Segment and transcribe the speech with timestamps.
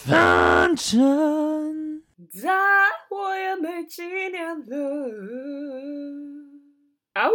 [0.00, 2.48] 反正再
[3.08, 4.76] 活也没几年了。
[7.14, 7.34] 啊呜！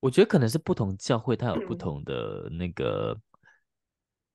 [0.00, 3.18] 我觉得可能是不同教会，它有不同的那个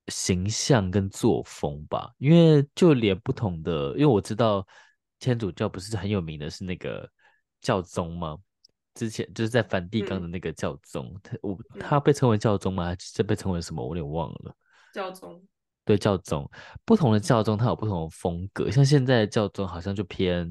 [0.08, 2.12] 形象跟作风吧。
[2.18, 4.66] 因为就连不同的，因为我知道
[5.20, 7.08] 天主教不是很有名的是那个
[7.62, 8.36] 教宗吗？
[8.96, 12.86] 之前就是在梵蒂冈的那个教宗，他、嗯、我他被称为教宗吗？
[12.86, 13.86] 还是被称为什么？
[13.86, 14.56] 我有点忘了。
[14.94, 15.42] 教宗。
[15.86, 16.50] 对，教宗。
[16.84, 18.70] 不同的教宗，它有不同的风格。
[18.70, 20.50] 像现在的教宗好像就偏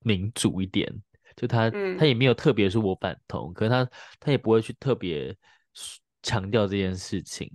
[0.00, 0.90] 民主一点。
[1.36, 5.36] 就他，嗯、他也没有特别说我反同，可是他他也不会去特别
[6.20, 7.48] 强调这件事情，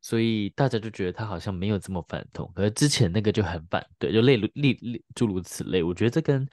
[0.00, 2.50] 所以大家就觉得他好像没有这么反同。
[2.52, 5.84] 可是之前那个就很反对，就类如例例诸如此类。
[5.84, 6.48] 我觉得这跟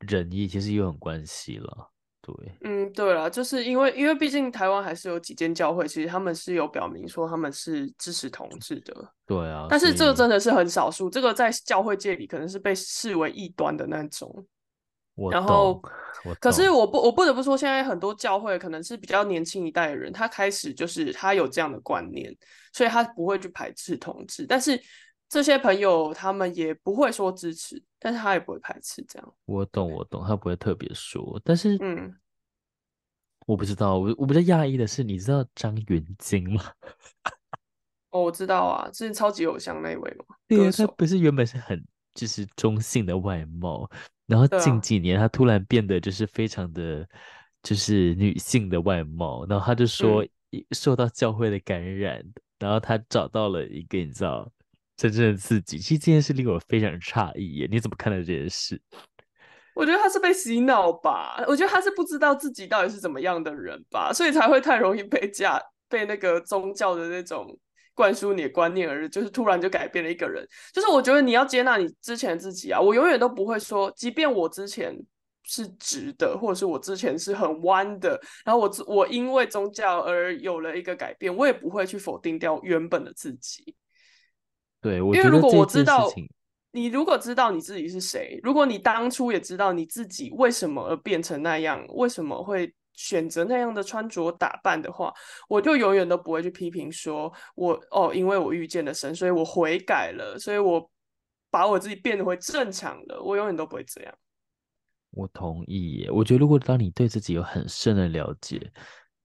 [0.00, 1.92] 仁义其实也有很关系了。
[2.38, 8.94] 对，嗯，对了，就是因为因为毕竟台湾还是有几间教会，其实他们是有表明说他们是支持同志的。
[9.26, 14.46] 对啊，但是这个真的是很少数，这个在教会界里可能是被视为异端的那种。
[15.30, 15.82] 然后，
[16.40, 22.34] 可是我不，我不得不说，现在很多教会可能是比较年轻一代的人，他开始就是他有这样的观念，
[22.72, 24.46] 所以他不会去排斥同志。
[24.46, 24.80] 但是
[25.30, 29.34] 这些朋友他们也不会说支持，但是他也不会排斥这样。
[29.44, 31.40] 我懂，我懂，他不会特别说。
[31.44, 32.12] 但是，嗯，
[33.46, 36.60] 我不知道，我我比较讶异的是，你知道张元京吗？
[38.10, 40.24] 哦，我知道啊，是超级偶像那一位吗？
[40.48, 41.80] 对啊，他不是原本是很
[42.12, 43.88] 就是中性的外貌。
[44.26, 47.08] 然后近几年，他突然变得就是非常的，
[47.62, 49.46] 就是女性的外貌。
[49.46, 50.26] 然后他就说，
[50.72, 54.50] 受到教会的感染，嗯、然后他找到了一个你知道
[55.08, 55.78] 真正的自己。
[55.78, 58.80] 其实这件事令我非常诧异耶，你怎么看待这件事？
[59.74, 67.58] 我觉得他是被洗脑吧，我觉得他是不知道自己到底是怎么样的人吧，所以才会太容易被架被那个宗教的那种。
[67.92, 70.46] 灌输你的观念，而就是突然就改变了一个人。
[70.72, 74.96] 就是我觉得你要接纳你之前自己啊，我永远都不会说，即便我之前
[75.44, 83.74] 是直的，或者是我之前是很弯的，然后我我因为宗教而有了一个改变，我也不会去否定掉原本的自己。
[84.80, 86.10] 对，我因为如果我知道
[86.72, 92.72] 你，如果知道你自己是谁，如果你当初也知道你自己为什么而变成那样，为什么会。
[92.92, 95.10] 选择那样的穿着打扮的话，
[95.48, 100.90] 我就永远都不会去批评说我，我哦，因为我遇见了神，所以我悔改了，所以我
[101.50, 103.22] 把我自己变回正常了。
[103.22, 104.12] 我永远都不会这样。
[105.12, 108.70] 我同意耶，我觉得如果当你对自己有很深的了解，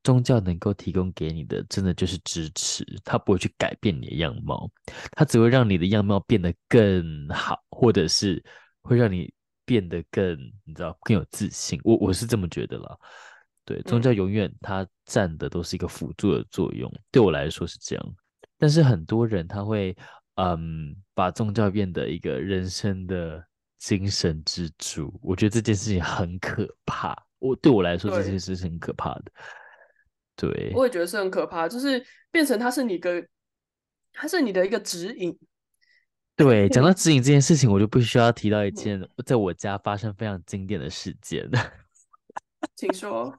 [0.06, 4.70] 宗教能够提供给你的，真的就是支持，它不会去改变你的样貌，
[5.14, 8.42] 它只会让你的样貌变得更好，或者是
[8.84, 9.34] 会让你
[9.66, 11.82] 变得更，你知道，更有自信。
[11.84, 12.98] 我我是这么觉得了。
[13.66, 18.16] 对，宗教永远它占的都是一个辅助的作用，嗯，对我来说是这样。
[18.60, 19.98] 但是很多人他会，
[20.36, 23.44] 嗯，把宗教变得一个人生的
[23.80, 25.20] 精神支柱。
[25.24, 27.18] 我觉得这件事情很可怕。
[27.40, 29.32] 我对我来说，这件事情很可怕的。
[30.36, 33.26] 对，我也觉得是很可怕，就是变成它是你的，
[34.14, 35.38] 它是你的一个指引。
[36.36, 41.50] 对，讲到 指引这件事情，我就不需要提到一件在我家发生非常经典的事件。
[42.76, 43.34] 请说，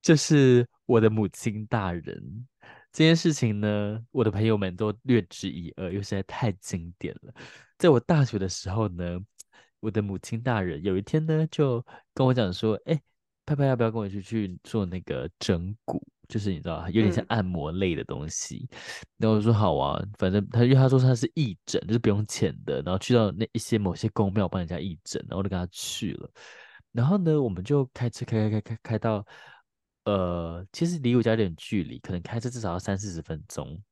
[0.00, 2.46] 就是我的母亲大人
[2.92, 7.34] 这件事情呢，我的朋友们都略知一二，因为实在太经典了。
[7.76, 9.18] 在我大学的时候呢，
[9.80, 12.98] 我的母亲大人有一天呢，就跟我讲说：“哎，
[13.44, 16.02] 拍拍要不要跟我一起去做那个整骨？
[16.28, 18.68] 就是你知道，有点像按摩类的东西。
[18.70, 18.78] 嗯”
[19.18, 26.30] 然后我说：“好啊，反正他因为他说他是义诊，就是不用钱的，然后去到那一些某些公庙帮人家义诊，然后我就跟他去了。”
[26.92, 29.26] 然后呢，我们就开车开开开开开到，
[30.04, 33.82] 呃，其实离我家有点距离，可能开车至少要三四十分钟。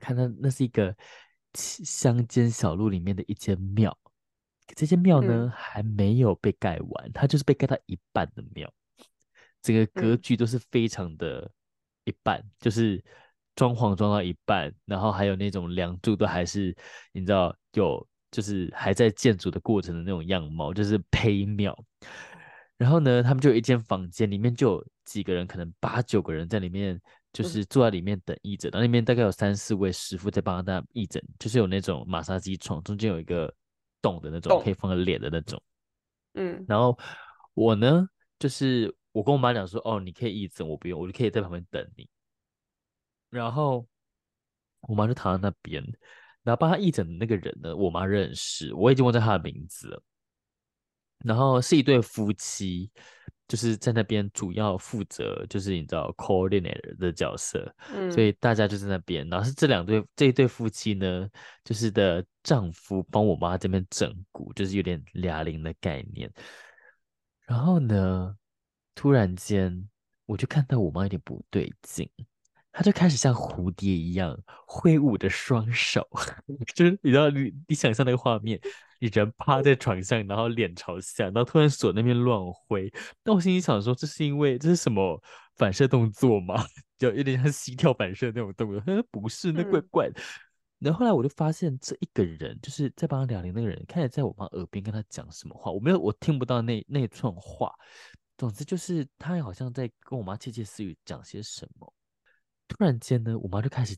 [0.00, 0.94] 看到那是一个
[1.54, 3.96] 乡间小路里面的一间庙，
[4.76, 8.72] 这间庙呢、嗯、还没有被盖完，它就是被盖到一半的庙，
[9.64, 11.50] 整个格局都是非常的
[12.04, 13.02] 一半，嗯、就是
[13.56, 16.72] 装潢装到一半，然后还有那种梁柱都还是
[17.10, 18.06] 你知道有。
[18.34, 21.72] 就是还在建筑的过程的那种样貌，就是胚庙。
[22.76, 27.00] 然后呢，他们就有一间房间，里面就有几个人，可能八九个人在里面，
[27.32, 28.68] 就是坐在里面等义诊。
[28.72, 33.54] 然后里面大概有三四位师傅在帮他义诊，就是有那种马杀鸡床，中间有一个
[34.02, 35.62] 洞的那种，可以放个脸的那种。
[36.32, 36.64] 嗯。
[36.66, 36.98] 然后
[37.54, 38.04] 我呢，
[38.40, 42.10] 就是我跟我妈讲说，哦，你可以义诊，我不用，我就可以在旁边等你。
[43.30, 43.86] 然后
[44.80, 45.80] 我妈就躺在那边。
[46.42, 50.02] 然后帮她义诊的那个人呢，我妈认识，我已经忘记他的名字了。
[51.18, 52.90] 然后是一对夫妻，
[53.46, 59.24] 就就是在那边主要负责，就是你知道 coordinator 的角色，嗯，所以大家就在那边。
[59.28, 61.30] 然后是这两对这一对夫妻呢，
[61.62, 66.28] 就是的丈夫帮我妈这边整骨，就是有点哑铃的概念。
[67.46, 68.36] 然后呢，
[68.94, 69.88] 突然间
[70.26, 72.08] 我就看到我妈有点不对劲。
[72.76, 74.36] 她就开始像蝴蝶一样
[74.66, 76.04] 挥舞着双手，
[76.74, 78.58] 就是你知道你你想象那个画面，
[78.98, 82.92] 你人趴在床上，然后脸朝下，然后突然手那边乱挥。
[83.22, 85.22] 那我心里想说，这是因为这是什么
[85.54, 86.66] 反射动作吗？
[86.98, 88.80] 就有点像膝跳反射那种动作。
[88.80, 90.20] 他 说不是，那怪怪的。
[90.20, 90.24] 嗯、
[90.80, 97.72] 然后后来我就发现，这一个人就是在帮他聊天那个人，开始在我妈耳边跟他讲什么话，我没有，我听不到那那串话。
[98.36, 101.92] 总之就是他好像在跟我妈窃窃私语讲些什么。
[102.66, 103.96] 突然间呢，我妈就开始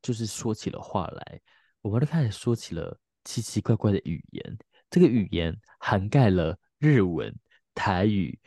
[0.00, 1.40] 就是说起了话来，
[1.80, 4.58] 我妈就开始说起了奇奇怪怪的语言，
[4.90, 7.34] 这个语言涵盖了日文、
[7.74, 8.38] 台语、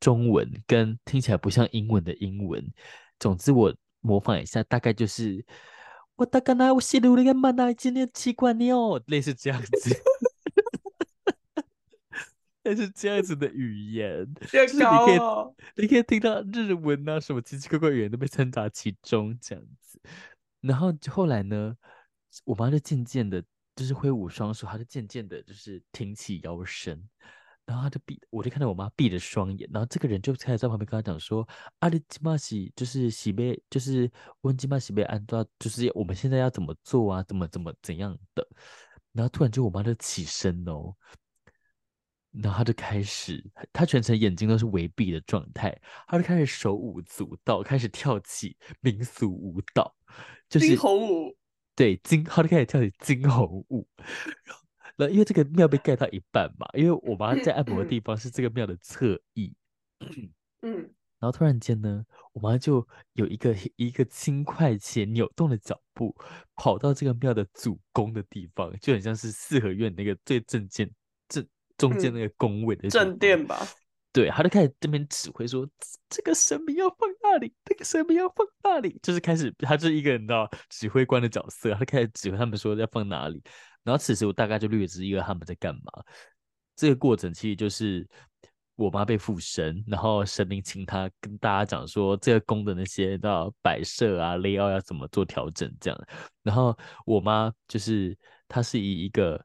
[0.00, 2.66] 中文跟听起来不像英文的英文。
[3.20, 5.44] 总之，我模仿一下，大概就是
[6.16, 10.02] 我大概那我写的那个蛮那今天奇怪妞，类似这样子。
[12.74, 20.00] 但是这样子的语言，就是你可以，你可以听到日文啊，什么奇奇怪怪语言都被掺杂其中，这样子。
[20.62, 21.76] 然后后来呢，
[22.46, 23.44] 我妈就渐渐的，
[23.76, 26.98] 就是挥舞双手，她就渐渐的，就是挺起腰身，
[27.66, 31.46] 然后她就闭，我就看到我妈闭着双眼，然后这个人就开始在旁边跟她讲说
[31.80, 34.10] ：“阿里吉玛西，就是喜贝，就是
[34.40, 37.22] 温吉玛喜贝安多，就是我们现在要怎么做啊？
[37.24, 38.48] 怎么怎么怎样的？”
[39.12, 40.96] 然后突然就我妈就起身哦。
[42.32, 49.94] 然后他就开始，他全程眼睛都是微闭的状态，他就开始手舞足蹈，开始跳起民俗舞蹈，
[50.48, 51.36] 就是惊鸿舞。
[51.74, 53.86] 对，惊，他就开始跳起惊鸿舞。
[54.96, 59.54] 然后，因为这个庙被盖到一半嘛，因为我妈在按摩的地方是这个庙的侧翼。
[60.62, 60.94] 嗯。
[61.18, 66.14] 然后突然间呢，我妈就有一个一个轻快且扭动的脚步，
[66.56, 70.96] 跑到这个庙的主宫的地方，就很像是四合院那个最正间正。
[71.82, 73.58] 中间那个宫位的正殿吧，
[74.12, 75.68] 对，他就开始这边指挥说，
[76.08, 83.42] 这个神明要放那里，这个神明要放那里，就是开始，他就是一个人的指挥官的角色，他就开始指挥他们说要放哪里。
[83.82, 85.80] 然后此时我大概就略知一二他们在干嘛。
[86.76, 88.08] 这个过程其实就是
[88.76, 96.00] 我妈被附身，然后神明请他跟大家讲说，这个宫的那些的摆设啊、layout 要怎么做调整这样。
[96.44, 99.44] 然后我妈就是她是以一个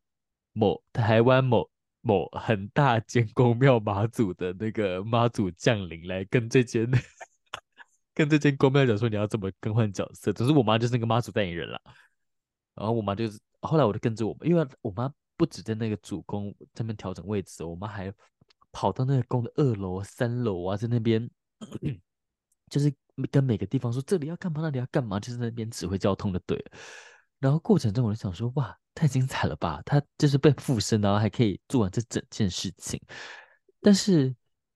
[0.53, 1.67] 某台湾某。
[2.07, 6.89] 某很大间宫庙妈祖的那个妈祖降临来跟这间
[8.15, 11.79] 跟这间宫庙讲说，你要怎么更换角色，总之我妈就是那个妈祖代言人了。
[12.73, 18.11] 然后我妈就是后来我就跟着我，因为我妈不止在那个主宫这边调整位置，我妈还
[18.71, 21.29] 跑到那个宫的二楼、三楼啊，在那边
[22.71, 22.93] 就是
[23.29, 26.63] 跟每个地方说这里要干嘛，那里要干嘛，就是那边指挥交通的对。
[27.39, 28.77] 然后过程中我就想说哇。
[28.97, 29.79] 太精彩了吧！
[29.85, 32.99] 他就是被附身，然后还可以做完这整件事情。
[33.79, 34.35] 但是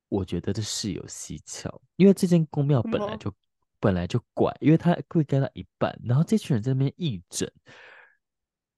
[0.09, 3.35] 我觉得这事有蹊跷，因为这间宫庙本来就、嗯、
[3.79, 7.51] 本来就怪，因为他会盖到一半，然后这群人在那边义诊。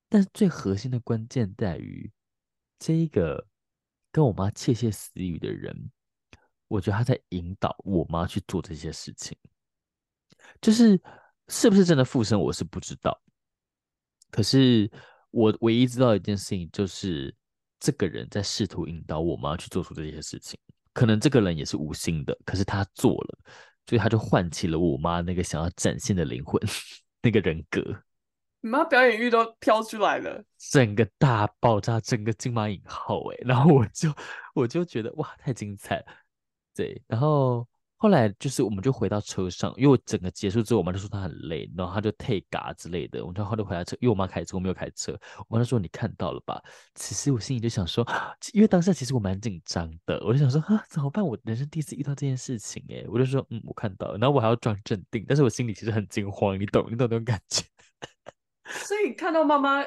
[0.07, 2.09] 但是最核心的关键在于，
[2.79, 3.45] 这一个
[4.13, 5.91] 跟我妈窃窃私语的人，
[6.69, 9.37] 我觉得他在引导我妈去做这些事情。
[10.61, 10.97] 就是
[11.49, 13.21] 是不是真的附身，我是不知道。
[14.31, 14.89] 可是。
[15.33, 17.33] 我唯一知道一件事情就是，
[17.79, 20.59] 这个人在试图引导我妈去做出这些事情。
[20.93, 23.39] 可能这个人也是无心的，可是他做了，
[23.87, 26.61] 所以他就唤起了我妈那个想要展现的灵魂，
[27.23, 27.81] 那个人格。
[28.61, 34.13] 你妈表演欲都飘出来了，整个大爆炸，整个金马影后哎，然后我就
[34.53, 36.05] 我就觉得哇，太精彩了，
[36.75, 37.67] 对，然后。
[38.03, 43.21] 后来就是，我们就回到车上，因为我整个结束之后，我妈就说她很累，然后她就退嘎之类的。
[43.21, 45.17] 我们就后来回来车，因为我妈开车，我没有开车。
[45.47, 46.61] 我妈就说：“你看到了吧？”
[46.95, 48.05] 其实我心里就想说，
[48.51, 51.25] 因为当下其实我蛮紧张的，我就想说啊，怎么办？
[51.25, 57.63] 我人生第一次遇到这件事情，诶，我就说嗯，我看到了，然后我还要装镇定，但是我心里其实很惊慌，你懂，你懂那种感觉。
[58.65, 59.81] 所以看到妈妈。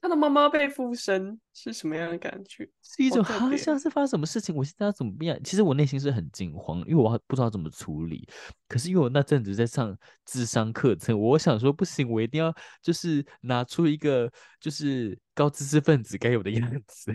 [0.00, 2.68] 看到妈妈被附身是什么样的感觉？
[2.82, 5.40] 是一种好像是发生什么事情，我现在要怎么变？
[5.42, 8.28] 其实我内心是很惊慌，因为我不知道怎么处理。
[8.68, 17.12] 可是因为我那阵子在上智商课程，我想说不行，我一定要就是拿出一个就是高知识分子该有的样子。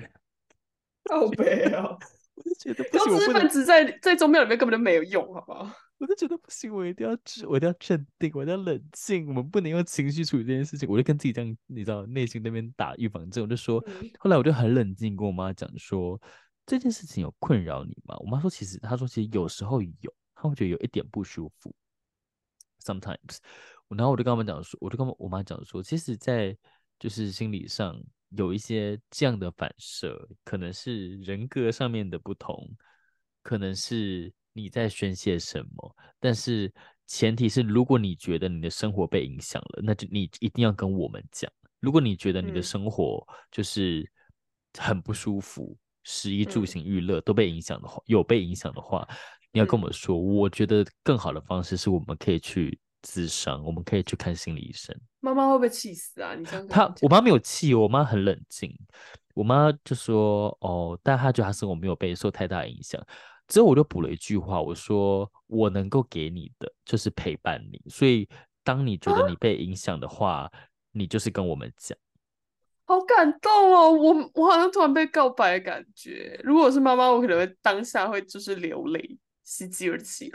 [1.10, 1.98] 好悲啊！
[2.36, 5.72] 我就觉得高知识分子在在宗庙里面根本就没有用，好不好？
[6.02, 9.28] 我就觉得不行，我一定要镇，我一定要镇定，我一定要冷静。
[9.28, 10.90] 我们不能用情绪处理这件事情。
[10.90, 13.44] 我就跟自己这样，你知道，内心那边打预防针。
[13.44, 13.80] 我就说，
[14.18, 16.20] 后来我就很冷静，跟我妈讲说，
[16.66, 18.18] 这件事情有困扰你吗？
[18.18, 21.72] 我妈说其实，她说其实有时候有，她会觉得有一点不舒服。
[22.84, 23.38] Sometimes，
[23.90, 26.58] 然后我就跟他们讲说，我就跟我妈讲说，其实，在
[26.98, 27.96] 就是心理上
[28.30, 32.68] 有一些这样的反射，可能是人格上面的不同，
[33.44, 36.72] 可能是你在宣泄什么，但是
[37.08, 41.52] 前提是，如果你觉得你的生活被影响了，那就你一定要跟我们讲。
[41.80, 44.10] 如果你觉得你的生活就是
[44.78, 49.08] 很不舒服，食衣住行娱乐都被影响的话，有被影响的话。
[49.54, 54.98] 你要跟我们说，我觉得更好的方式是我们可以去咨商，我们可以去看心理医生。
[55.20, 56.34] 妈妈会不会气死啊？
[56.36, 58.74] 你这样他，我妈没有气，我妈很冷静。
[59.34, 63.02] 我妈就说：“哦，但她觉得她生活没有被受太大影响。”
[63.52, 68.26] 之后我就补了一句话，我说：“我能够给你的就是陪伴你，所以
[68.64, 70.50] 当你觉得你被影响的话，
[70.94, 71.98] 你就是跟我们讲。”
[72.88, 73.92] 好感动哦！
[73.92, 76.40] 我我好像突然被告白的感觉。
[76.46, 79.20] 如果是妈妈，我可能会当下会就是流泪。
[79.44, 80.32] 喜极而泣，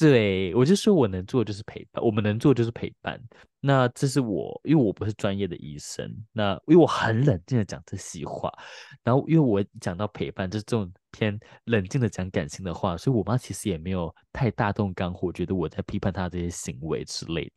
[0.00, 3.22] 对，我就说我能做的就是陪伴，我们能做的就是陪伴。
[3.60, 8.50] 那这是我，因为我不是专业的医生，那因为我很冷静的讲这些话，
[9.04, 17.52] 然后因为我讲到陪伴，就是这种偏冷静的讲感情的话，所以我妈其实也没有太大动肝火，觉得我在批判她这些行为之类的。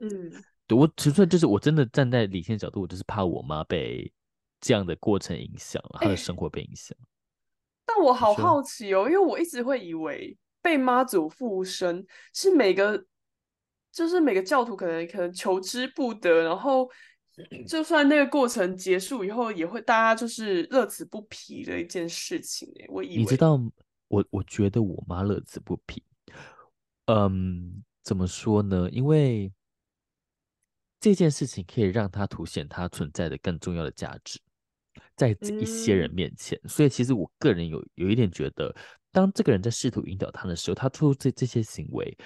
[0.00, 0.30] 嗯，
[0.66, 4.12] 对，我纯粹就是我真的站在理性角度，我就是怕我妈被
[4.60, 6.94] 这样的过程影响，她的生活被影响。
[7.00, 7.04] 欸
[7.84, 13.04] 但我好好奇哦，因为我一直会以为被妈祖附身是每个，
[13.90, 16.88] 就是每个教徒可能可能求之不得，然后
[17.66, 22.72] 就算那个过程结束以后，也会大家就是乐此不疲的一件事情。
[22.88, 23.60] 我以为，你知道，
[24.08, 26.02] 我我觉得我妈乐此不疲。
[27.06, 28.88] 嗯，怎么说呢？
[28.90, 29.52] 因为
[31.00, 34.40] 这件事情可以让她凸显她存在的更重要的价值。
[35.16, 38.74] 在一些人面前，嗯、所以其实我个人有有一点觉得，
[39.12, 42.16] 当这个人在试图引导他的时候，他做出这这些行为，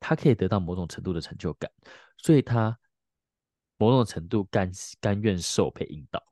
[0.00, 1.70] 他可以得到某种程度的成就感，
[2.16, 2.78] 所以他
[3.76, 6.24] 某种程度甘甘愿受被引导。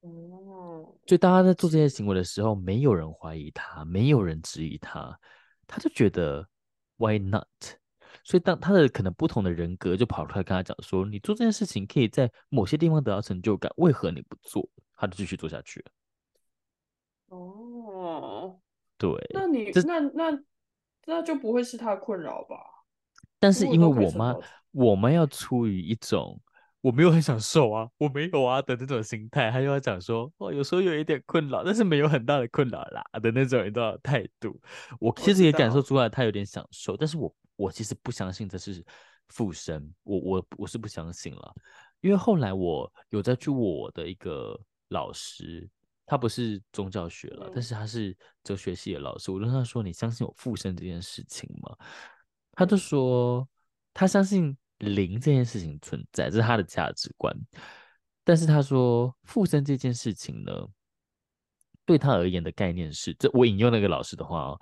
[0.00, 5.18] 哦，所以大家在做这些行为的时候，没有人怀疑他，没有人质疑他，
[5.66, 6.48] 他就觉得
[6.98, 7.48] Why not？
[8.24, 15.86] 所以，当他的可能不同的人格就跑出来跟他讲说：“你做这件事情可以在某些地方得到成就感，为何你不做？”他就继续做下去了。
[17.28, 17.65] 哦，
[18.98, 20.42] 对，那你那那
[21.06, 22.56] 那就不会是他困扰吧？
[23.38, 24.34] 但是因为我妈，
[24.72, 26.40] 我妈要出于一种。
[26.82, 34.56] 我没有很想瘦啊，我没有啊的那种心态，她又要讲说，哦，有时候有一点困扰，但是没有很大的困扰啦的那种一种态度。
[35.00, 38.84] 我其实也感受出来她有点想瘦，但是我我其实不相信这是
[39.30, 41.54] 附身，我我我是不相信了，
[42.02, 44.56] 因为后来我有在去我的一个
[44.90, 45.68] 老师，
[46.06, 51.76] 他不是宗教学了，嗯、但是他是哲学系的老师，我问他说，你相信有附身这件事情吗？
[52.52, 53.46] 他就说
[53.92, 54.56] 他相信。
[54.80, 57.34] 灵这件事情存在，这是他的价值观。
[58.24, 60.52] 但是他说附身这件事情呢，
[61.86, 64.60] 对他而言的概念是，这我引用那个老师的话哦，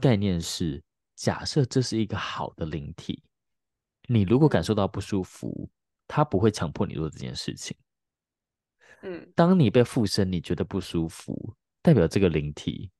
[0.00, 0.82] 概念是
[1.14, 3.22] 假设这是一个好的灵体，
[4.08, 5.68] 你如果感受到不舒服，
[6.06, 7.76] 他不会强迫你做这件事情。
[9.02, 12.90] 嗯，当你被附身，你觉得不舒服，代表这个灵体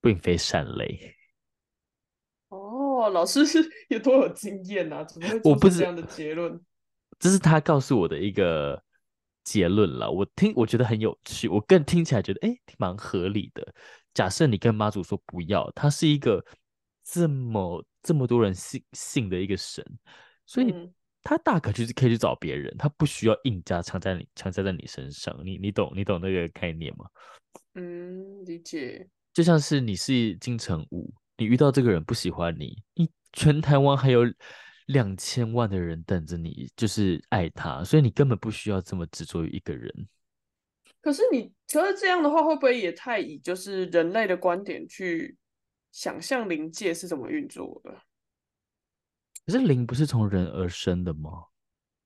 [0.00, 1.14] 并非善类。
[2.48, 3.58] 哦，老师是
[3.90, 5.02] 有多有经验啊？
[5.04, 6.60] 怎么会做出这样的结论？
[7.18, 8.80] 这是他告诉我的一个
[9.42, 10.10] 结论了。
[10.10, 11.48] 我听，我觉得很有趣。
[11.48, 13.74] 我更听起来觉得，哎，蛮合理的。
[14.14, 16.44] 假设你跟妈祖说不要，他是一个
[17.02, 19.84] 这么这么多人信信的一个神，
[20.46, 20.72] 所以
[21.28, 25.36] 他大可就是可以去找别人，他不需要硬加强在你强加在你身上。
[25.44, 27.04] 你你懂你懂那个概念吗？
[27.74, 29.08] 嗯，理解。
[29.32, 31.12] 就像是你是金城武。
[31.36, 34.22] 你遇到这个人不喜欢你，你全台湾还有
[34.86, 39.92] 两千万的人等着你，就是爱他，所以你根本不需要这么执着于一个人。
[41.00, 45.36] 可是你觉得这样的话，会不会也太以就是人类的观点去
[45.90, 47.94] 想象灵界是怎么运作的？
[49.46, 51.30] 可是灵不是从人而生的吗？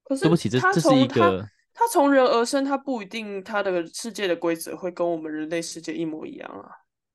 [0.05, 6.69] 可是对不起，这这是一个他从人而生，他不一定他的世界的规则会跟我们人类世界一模一样啊。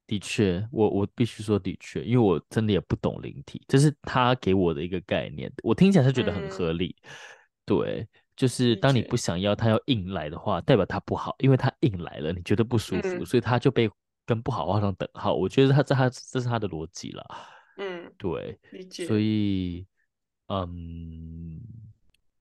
[0.08, 6.96] 的确，我我必须说的确，因为我真的也不懂灵体，这是他给我的一个概念，我听起来是觉得很合理。
[7.04, 7.10] 嗯、
[7.66, 13.90] 对，就是当你不想要他要硬来的话，代表他不好，因为他硬来了，你觉得不舒服，嗯、所以他就被
[14.28, 15.34] 跟不好画上等号。
[15.34, 17.26] 我觉得他这他这是他的逻辑了。
[17.78, 19.06] 嗯，对，理解。
[19.06, 19.86] 所以，
[20.48, 21.60] 嗯，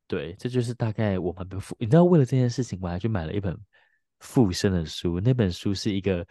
[0.07, 3.59] 对，这就是大概我们的附，你知道，为了这件事情，我还去买了一本
[4.21, 6.27] 附身的书，那本书是一个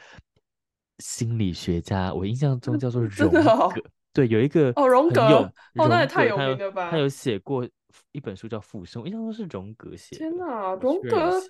[0.99, 3.39] 心理学家，我印象中叫做荣格。
[3.39, 3.73] 哦、
[4.13, 6.91] 对，有一个哦，荣格哦，那也太有名了吧？
[6.91, 7.67] 他有写过
[8.11, 10.19] 一本书叫《附身》，我印象中是荣格写的。
[10.19, 11.41] 天哪，荣格，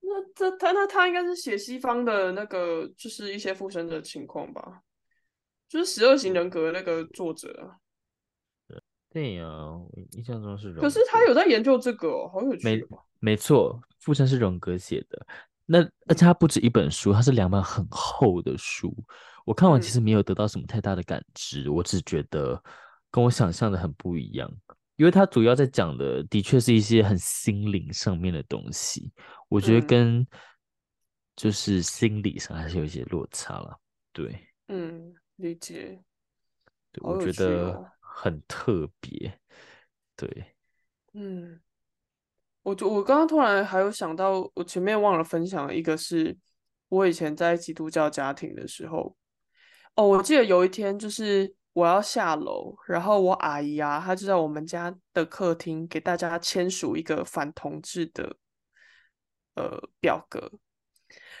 [0.00, 4.80] 那这他那他应该是写西方的那个，就是一些附身的情况吧？
[5.68, 7.70] 就是十二型人格的那个作者。
[9.14, 10.82] 对呀、啊，我印象中是荣。
[10.82, 12.64] 可是他有在研究这个、哦，好有趣。
[12.64, 12.82] 没
[13.20, 15.24] 没错，附身是荣格写的。
[15.64, 15.78] 那
[16.08, 18.92] 而且他不止一本书，他是两本很厚的书。
[19.44, 22.60] 我看完其实没有得到什么太大的感知，嗯、我只觉得
[23.08, 24.52] 跟我想象的很不一样。
[24.96, 29.12] 因为他主要在讲的，的确是一些很心灵上面的东西。
[29.48, 30.26] 我觉得跟
[31.36, 33.78] 就是心理上还是有一些落差了。
[34.12, 36.02] 对，嗯，理解。
[36.90, 37.93] 对，我觉得。
[38.16, 39.40] 很特别，
[40.14, 40.54] 对，
[41.14, 41.60] 嗯，
[42.62, 46.36] 我就我刚刚突然还有想到，我前面忘了分享一个，是
[46.88, 49.16] 我以前在基督教家庭的时候，
[49.96, 58.36] 哦，我记得有一天就是我要下楼，然后我阿姨啊，她就在我们家的客厅给大家签署一个反同志的
[59.56, 60.52] 呃表格。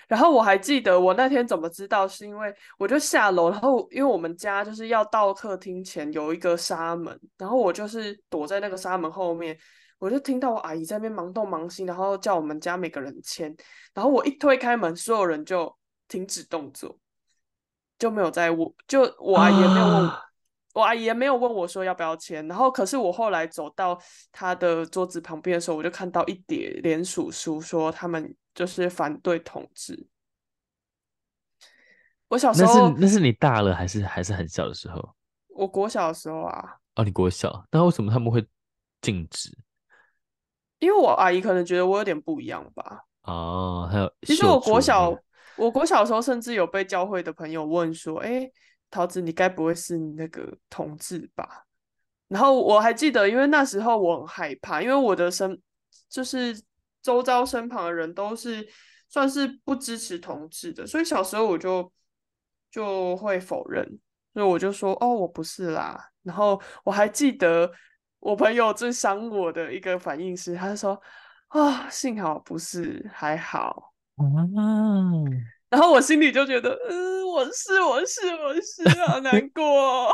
[0.06, 9.56] 然后我还记得我那天怎么知道，是因为我就下楼，然后因为我们家就是要到客厅前有一个纱门，然后我就是躲在那个纱门后面，
[9.98, 13.54] 我就听到我阿姨在那边忙东忙西，然后叫我们家每个人签，
[13.94, 15.74] 然后我一推开门，所有人就
[16.06, 16.98] 停止动作，
[17.98, 20.22] 就没有在问，就我阿姨也没有问，啊、
[20.74, 23.98] 我阿姨也没有问我说要不要签，然后可是我后来走到
[24.30, 28.34] 他的桌子旁边的时候，我就看到一叠联署书，说他们。
[28.54, 30.06] 就是反对同志。
[32.28, 35.14] 我小时候，那是那是你大了还是还是很小的时候？
[35.48, 36.76] 我国小的时候啊。
[36.94, 38.44] 哦，你国小，那为什么他们会
[39.00, 39.50] 禁止？
[40.78, 43.04] 因为我阿姨可能觉得我有点不一样吧。
[43.22, 45.16] 哦，还有，其实我国小，
[45.56, 48.52] 我国小的时候，甚至有被教会的朋友问说：“哎、欸，
[48.90, 51.64] 桃子，你该不会是那个同志吧？”
[52.28, 55.60] 然后我还记得，因为那时候我很害怕，因为我的身
[56.08, 56.60] 就是。
[57.04, 58.66] 周遭身旁的人都是
[59.08, 61.92] 算是不支持同志的，所以小时候我就
[62.70, 63.86] 就会否认，
[64.32, 66.10] 所以我就说哦，我不是啦。
[66.22, 67.70] 然后我还记得
[68.18, 71.00] 我朋友最伤我的一个反应是，他就说
[71.48, 73.92] 啊、哦，幸好不是，还好。
[74.16, 80.12] 嗯，然后我心里就觉得，嗯，我是我是我是，好难过。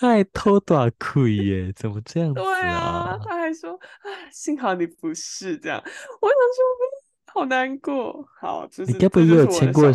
[0.00, 1.72] 太偷短裤耶！
[1.74, 2.44] 怎么这样子啊？
[2.44, 8.24] 对啊，他还说：“哎，幸好你不是这样。”我想说，好难过。
[8.40, 9.92] 好，就是你该不会也有签过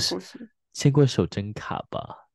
[0.73, 2.27] 签过手真卡吧？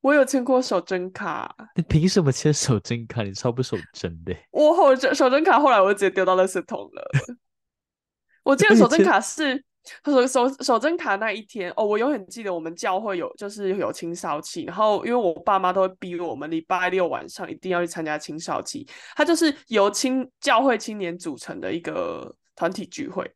[0.00, 1.54] 我有签过手真卡。
[1.76, 3.22] 你凭什么签手真卡？
[3.22, 4.34] 你超不手真的。
[4.50, 7.10] 我后手真卡后来我直接丢到垃圾桶了。
[8.42, 9.64] 我记得手真卡是。
[10.04, 23.28] 手手手真卡那一天哦，我永远记得我们教会有就是有青少期，然后因为我爸妈都会逼我们礼拜六晚上一定要去参加青少期，它就是由青教会青年组成的一个团体聚会。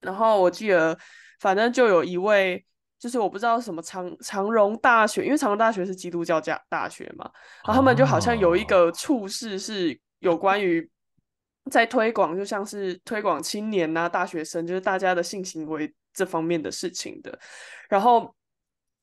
[0.00, 0.96] 然后我记得，
[1.40, 2.62] 反正就有一位，
[2.98, 7.30] 就是我不知道什么长长荣大学，因为长荣大学是基督教家大学嘛，
[7.66, 10.88] 然后他们就好像有一个处事是有关于。
[11.70, 17.38] 在推广，就像是推广青年呐、啊、大学生，就是大家的性行为这方面的事情的。
[17.88, 18.34] 然后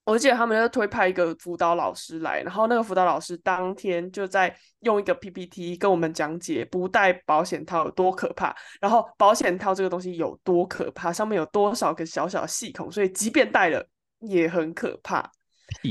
[0.04, 13.88] 我记得他们就推派一个辅导老师来，然后那个辅导老师当天就在用一个 PPT 跟我们讲解不戴保险套有多可怕，然后保险套这个东西有多可怕，上面有多少个小小细孔，所以即便戴了
[14.19, 15.32] 也很可怕。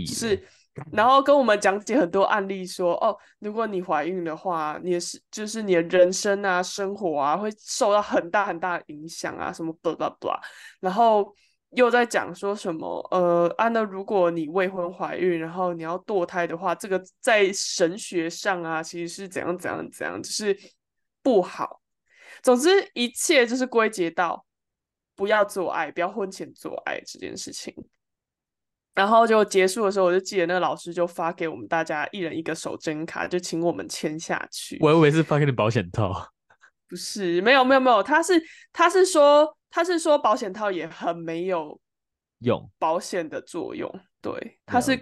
[0.06, 0.46] 是。
[0.92, 10.38] 然后跟我们讲解很多案例说，哦，如果你怀孕的话，你是就是你的人生啊、生活啊，会受到很大很大的影响啊，什么 blah blah blah。
[10.80, 11.34] 然后
[11.70, 20.56] 又在讲说什么，呃，安、啊、娜，如果你未婚怀孕，然后你要堕胎的话，这个在神学上啊，其实是怎样怎样怎样，就是
[21.22, 21.80] 不好。
[22.42, 24.44] 总之，一切就是归结到
[25.14, 27.74] 不要做爱，不要婚前做爱这件事情。
[28.94, 34.78] 然后就结束的时候，我就记得那个老师就发给我们大家一人一个手真卡，就请我们签下去。
[34.80, 36.12] 我以为是发给你保险套，
[36.88, 41.80] 不是，没有没有没有，他是他是说他是说保险套也很没有
[42.40, 42.68] 用。
[42.78, 43.88] 保险的作用，
[44.20, 44.98] 对，他是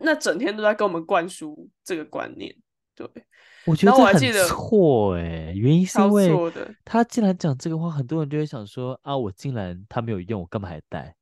[0.00, 2.52] 那整天都在跟我们灌输这个观念，
[2.96, 3.06] 对，
[3.66, 6.52] 我觉得这很错哎，原因是因为
[6.84, 11.14] 他竟然讲这个话，很多人就会想说啊，我竟然他没有用，我干嘛还戴？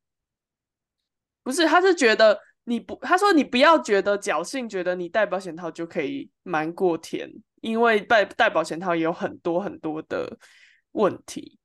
[1.47, 7.31] 不是，他是觉得你不，他说你不要觉得侥幸，觉得你戴保险套就可以瞒过天，
[7.61, 10.37] 因为戴戴保险套也有很多很多的
[10.91, 11.57] 问题。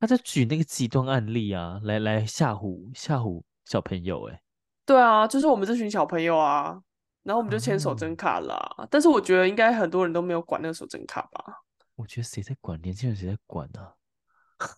[0.00, 4.42] 他在举那个极端案例啊，来来吓唬吓唬小朋友哎。
[4.86, 6.80] 对啊，就是我们这群小朋友啊，
[7.22, 8.54] 然后我们就签手真卡啦。
[8.78, 11.60] 啊、但是我觉得应该很多人都没有管那个手真卡吧？
[11.96, 12.80] 我觉得谁在管？
[12.80, 13.92] 年轻人谁在管呢、啊？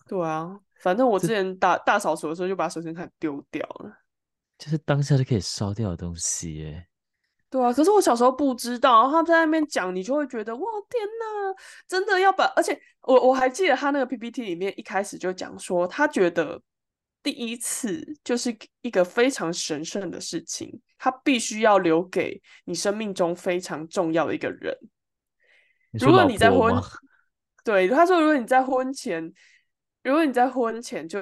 [0.09, 3.97] 对啊，反正我之前大大扫除的时候就把手真卡丢掉了，
[4.57, 6.87] 就是当下就可以烧掉的东西耶。
[7.49, 11.55] 对啊，可是我小时候不知道，然后他在那边讲，你就会觉得哇天哪，
[11.87, 16.61] 真的要把，而且我我还记得他那个 PPT 里面一开始就讲说，他觉得。
[17.23, 24.77] 第一次就是一个非常神圣的事情，他必须要留给你生命中非常重要的一个人。
[25.93, 26.71] 如果你在婚，
[27.63, 29.33] 对，他说，如果你在婚前，
[30.05, 31.19] 如果你在婚前就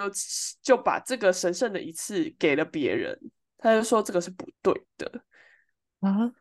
[0.62, 3.18] 就把这个神圣的一次给了别人，
[3.58, 5.24] 他就说这个是不对的
[6.02, 6.32] 啊。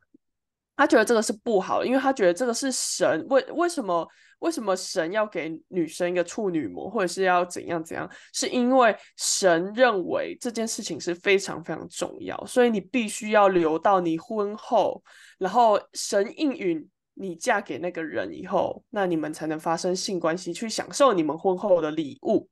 [0.74, 4.08] 他觉得这个是不好，因为他觉得这个是神为为什么
[4.40, 8.10] 为什么神要给女生一个处女膜，或者是要怎样怎样？
[8.32, 15.00] 是因为神认为这件事情是非常非常重要，所以你必须要留到你婚后，
[15.38, 22.48] 然后神应允你嫁给那个人以后，那你们才能发生性关系，去享受你们婚后的礼物。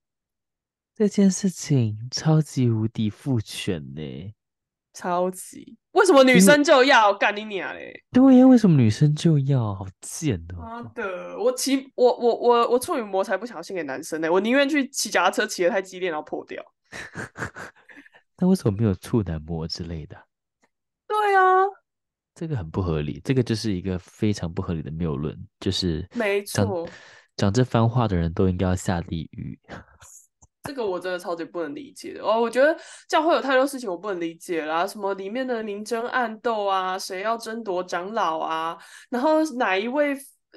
[0.94, 4.34] 这件事情超级无敌父权呢。
[4.92, 8.02] 超级，为什么女生就要干你娘嘞？
[8.10, 9.72] 对呀，为什么女生就要？
[9.72, 10.58] 好贱哦！
[10.58, 16.62] 妈的，我骑我我我我处女膜才不想献给男生呢，我宁愿去骑脚踏车骑得太激烈然后破掉。
[18.38, 20.16] 那为什么没有处男膜之类的？
[21.06, 21.64] 对啊，
[22.34, 26.88] 这个很不合理，这个就是一个非常不合理的谬论，就是没错，
[27.36, 29.58] 讲这番话的人都应该要下地狱。
[30.62, 32.38] 这个我真的超级不能理解的哦！
[32.38, 32.76] 我觉得
[33.08, 38.76] 教会有太多事情我不能理解啦，什么里面的明争暗斗啊，谁要争夺长老啊，
[39.08, 40.14] 然后哪一位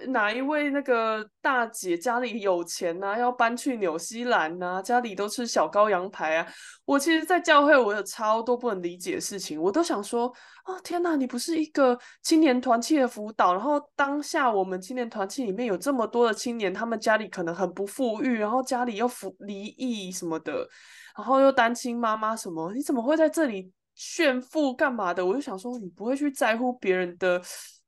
[0.07, 6.47] 哪一位那个大姐家里有钱呐、要搬去纽西兰呐、家里都吃小羔羊排啊！
[6.83, 10.25] 我其实，在教会我有超多不能理解的事情，我都想说，
[10.65, 20.67] 哦天哪，你不是一个青年团契的辅导，然后当下我们青年团契里面有这么多的青年，他们家里可能很不富裕，然后家里又离异什么的，
[21.15, 25.23] 然后又单亲妈妈什么，你怎么会在这里炫富干嘛的？
[25.23, 27.39] 我就想说，你不会去在乎别人的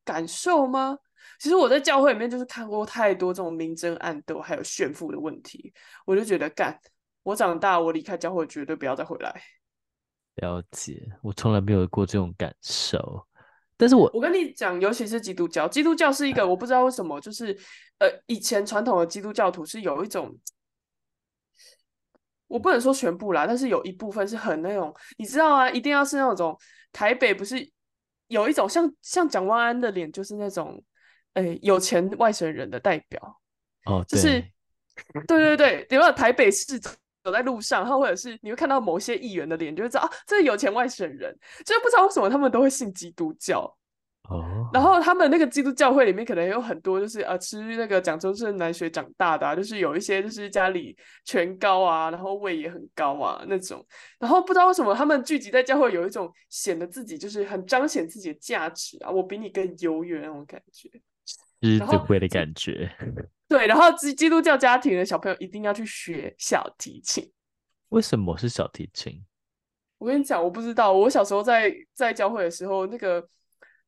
[0.03, 0.97] 感受吗？
[1.39, 5.73] 其实我在教会里面就是看过太多这种明争暗斗，还有炫富的问题，
[6.05, 6.79] 我就觉得干，
[7.23, 9.41] 我长大我离开教会绝对不要再回来。
[10.35, 13.25] 了解，我从来没有过这种感受。
[13.77, 17.57] 但是我我跟你讲，尤其是基督教，基督教是一个我不知道为什么，就是
[17.99, 20.33] 呃，以前传统的基督教徒是有一种，
[22.47, 26.57] 我不能说全部啦，但是有一部分是很那种，你知道啊，一定要是那种
[26.91, 27.69] 台北不是
[28.27, 30.81] 有一种像像蒋万安的脸，就是那种。
[31.35, 33.39] 哎，有钱外省人的代表
[33.85, 34.43] 哦，就是
[35.27, 41.37] 对对对，比如说台北市走在路上，然后或者是你会看到某些议员的脸，就会知道啊，这是有钱外省人。
[41.65, 43.61] 就是不知道为什么他们都会信基督教
[44.29, 50.95] 哦，然后他们那个基督教会里面可能有很多就是啊，吃那个蒋中正南水长大的，啊，就是有一些就是家里
[51.25, 53.85] 全高啊，然后位也很高啊那种。
[54.19, 60.89] 然后不知道为什么他们聚集在教会，有一种显得自己就是很彰显自己的价值啊，我比你更优越那种感觉。
[61.65, 62.89] 是最会的感觉，
[63.49, 63.67] 对。
[63.67, 67.29] 然后基基督教家庭的小朋友一定要去学小提琴。
[67.89, 69.23] 为什么是小提琴？
[69.97, 70.91] 我跟你讲，我不知道。
[70.91, 73.25] 我小时候在在教会的时候，那个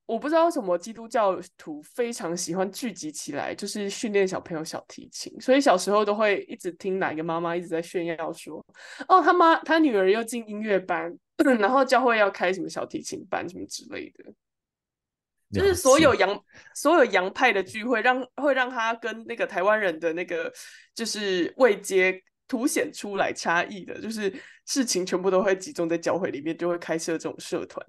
[0.06, 5.36] 我不知道为什么基督教徒非常喜欢聚集起来，就是训练小朋友小提琴。
[5.42, 8.66] 所以小时候都会一直听哪个妈妈一直在炫耀说
[9.10, 11.13] ：“哦，他妈他女儿又进音乐班，
[11.60, 14.34] 然后教会要开什么小提琴班什么之类的。”
[15.54, 16.44] 就是所有洋
[16.76, 20.52] 所有洋派的聚会让，让会让他跟那个台湾人的那个
[20.94, 24.34] 就是未接凸显出来差异的，就是
[24.66, 27.86] 事情全部都会集中在教会里面，就会开设这种社团，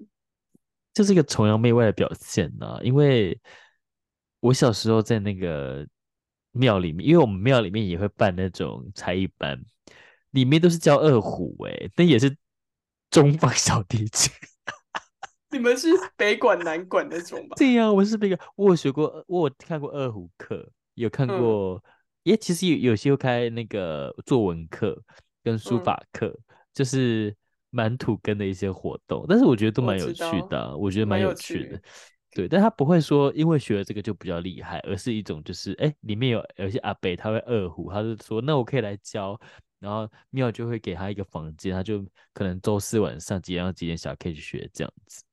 [0.93, 2.79] 这是一个崇洋媚外的表现呢、啊。
[2.81, 3.37] 因为
[4.39, 5.85] 我小时候在那个
[6.51, 9.61] 庙里面，因为我们庙里面也会办那种才艺班，
[10.31, 12.33] 里面都是教二胡、欸，哎，但也是
[13.11, 14.31] 中方小提琴。
[15.51, 17.55] 你们是北管南管那种吧？
[17.57, 18.39] 对呀、啊，我是北管。
[18.55, 21.83] 我有学过，我有看过二胡课，有看过。
[22.23, 25.01] 也、嗯、其实有有些会开那个作文课
[25.43, 27.35] 跟书法课，嗯、就是
[27.69, 29.25] 蛮土根的一些活动。
[29.27, 31.77] 但是我觉得都蛮有趣的、啊，我，我觉得蛮有趣的。
[31.77, 31.83] 趣
[32.31, 39.39] 对，但他不会说因为学了这个就比较厉害，而是一种就是哎，里面有有些阿北他会二胡，他就说那我可以来教，
[39.79, 45.23] 然后庙就会给他一个房间，他就可能周四晚上几点到几点小可以去学这样子。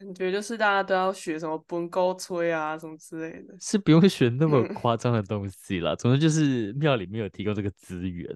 [0.00, 5.92] 感觉就是大家都要学什么本高吹啊，什么之类的，是不用学那么夸张的东西啦。
[5.92, 8.26] 嗯、总之就是庙里面有提供这个资源，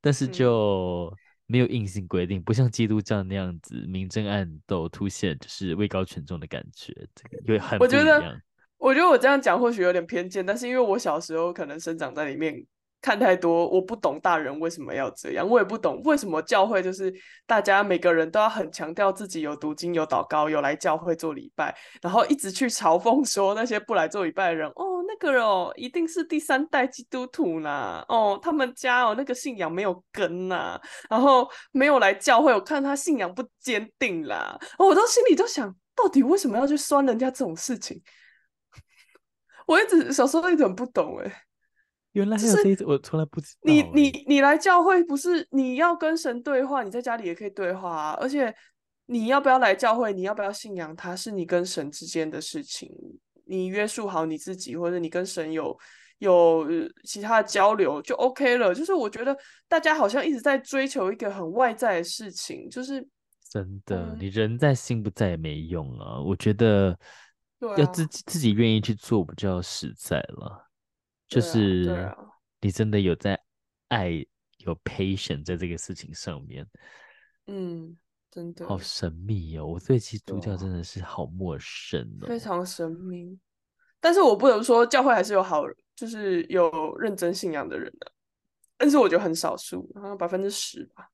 [0.00, 1.08] 但是就
[1.46, 8.04] 没有硬性规定，不像基督教那样子明争暗斗，凸显就是位高权重的感觉，这个因为很不一样。
[8.04, 8.40] 我觉得，
[8.78, 12.66] 我觉得我这样讲或许有点偏见，但是因为我小时候可能生长在里面。
[13.04, 17.12] 看太多，我不懂大人为什么要这样，我也不懂为什么教会就是
[17.46, 38.00] 大家每个人都要很强调自己有读经、有祷告、有来教会做礼拜，然后一直去嘲讽说那些不来做礼拜的人，哦，那个哦，一定是第三代基督徒啦，哦，他们家哦那个信仰没有根呐，然后没有来教会，我看他信仰不坚定啦，我都心里都想，到底为什么要去酸人家这种事情？
[39.68, 41.42] 我一直小时候一直很不懂哎、
[42.14, 43.60] 原来还有这一种，我从来不知道。
[43.64, 48.18] 你你你来教会不是你要跟神对话，你在家里也可以对话啊。
[48.20, 48.54] 而且
[49.06, 52.90] 你要不要来教会，你要不要信仰他，是你跟神之间的事情。
[53.46, 55.76] 你约束好你自己，或者你跟神有
[56.18, 56.66] 有
[57.04, 58.74] 其他的交流就 OK 了。
[58.74, 59.36] 就是我觉得
[59.68, 63.06] 大家好像一直在追求一个很外在的事情，就是
[63.50, 66.18] 真的，嗯、你人在心不在也没用啊。
[66.22, 66.98] 我觉得
[67.76, 70.63] 要自己、啊、自己愿意去做，比较实在了。
[71.34, 72.14] 就是
[72.60, 73.38] 你真的有在
[73.88, 74.24] 爱，
[74.58, 76.64] 有 patience 在这个事情上面，
[77.46, 77.98] 嗯，
[78.30, 79.66] 真的好神秘哦！
[79.66, 83.38] 我对基督教真的是好陌生哦，非常神秘。
[84.00, 85.64] 但是我不能说教会还是有好，
[85.96, 88.12] 就是有认真信仰的人的，
[88.76, 91.10] 但是我觉得很少数，好像百分之十吧。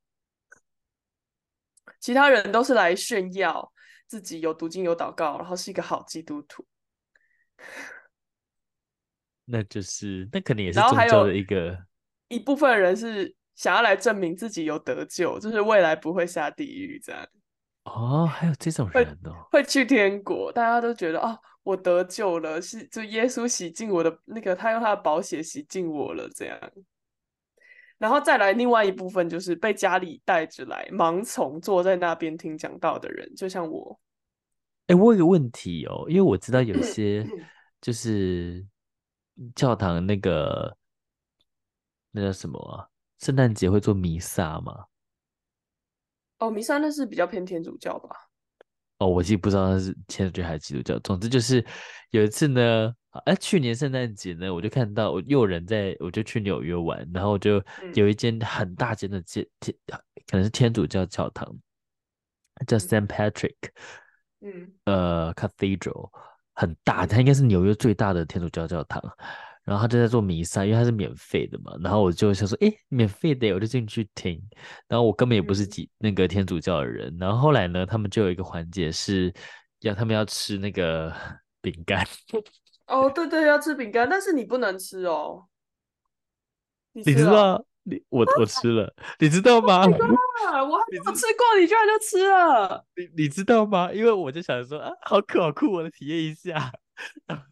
[1.99, 3.73] 其他人都是来炫耀
[4.07, 6.67] 自己有读经有祷告，然后是一个好基督徒。
[9.51, 11.77] 那就是，那肯定也是宗教的一个
[12.29, 17.27] 一部分人是想要来证明自己有得救，就是未来不会下地狱这样。
[17.85, 26.59] 哦，还有这种人哦，会，会去天国，大家都觉得哦，我得救了，是就耶稣洗净我的那个，他用他的宝血洗净我了这样。
[27.99, 34.01] 然后再来另外一部分，就是被家里带着来盲从，坐在那边听讲道的人，就像我。
[34.87, 37.27] 哎，我有个问题哦，因为我知道有些
[37.81, 38.65] 就是。
[39.55, 40.77] 教堂那个
[42.11, 42.89] 那叫什么啊？
[43.19, 44.87] 圣诞节会做弥撒吗？
[46.39, 48.09] 哦，弥撒那是比较偏天主教吧？
[48.99, 50.99] 哦，我其实不知道那是天主教还是基督教。
[51.01, 51.65] 总之就是
[52.11, 57.63] 有一次呢，哎，去年圣诞节呢，我就看到有人在，我就去纽约玩，然后就
[57.95, 59.77] 有一间很大间的天天，
[60.27, 61.47] 可能是天主教教堂，
[62.67, 63.57] 叫 Saint Patrick，
[64.41, 66.11] 嗯，呃，Cathedral。
[66.61, 69.03] 很大，它应该是纽约最大的天主教教堂。
[69.63, 71.73] 然后他就在做弥撒，因为它是免费的嘛。
[71.81, 74.41] 然后我就想说，诶，免费的，我就进去听。
[74.89, 77.15] 然后我根本也不是几那个天主教的人。
[77.21, 79.33] 然后后来呢，他们就有一个环节是
[79.81, 81.15] 要他们要吃那个
[81.63, 82.05] 饼干。
[82.87, 85.47] 哦， 对对，要吃饼干，但是你不能吃哦。
[86.93, 87.65] 你知道？
[87.83, 89.85] 你我我吃了，你知道吗？
[89.87, 92.85] 我还没有吃过，你居然就吃了。
[92.97, 93.93] 你你知道吗？
[93.93, 96.71] 因为我就想说啊，好酷好酷，我来体验一下。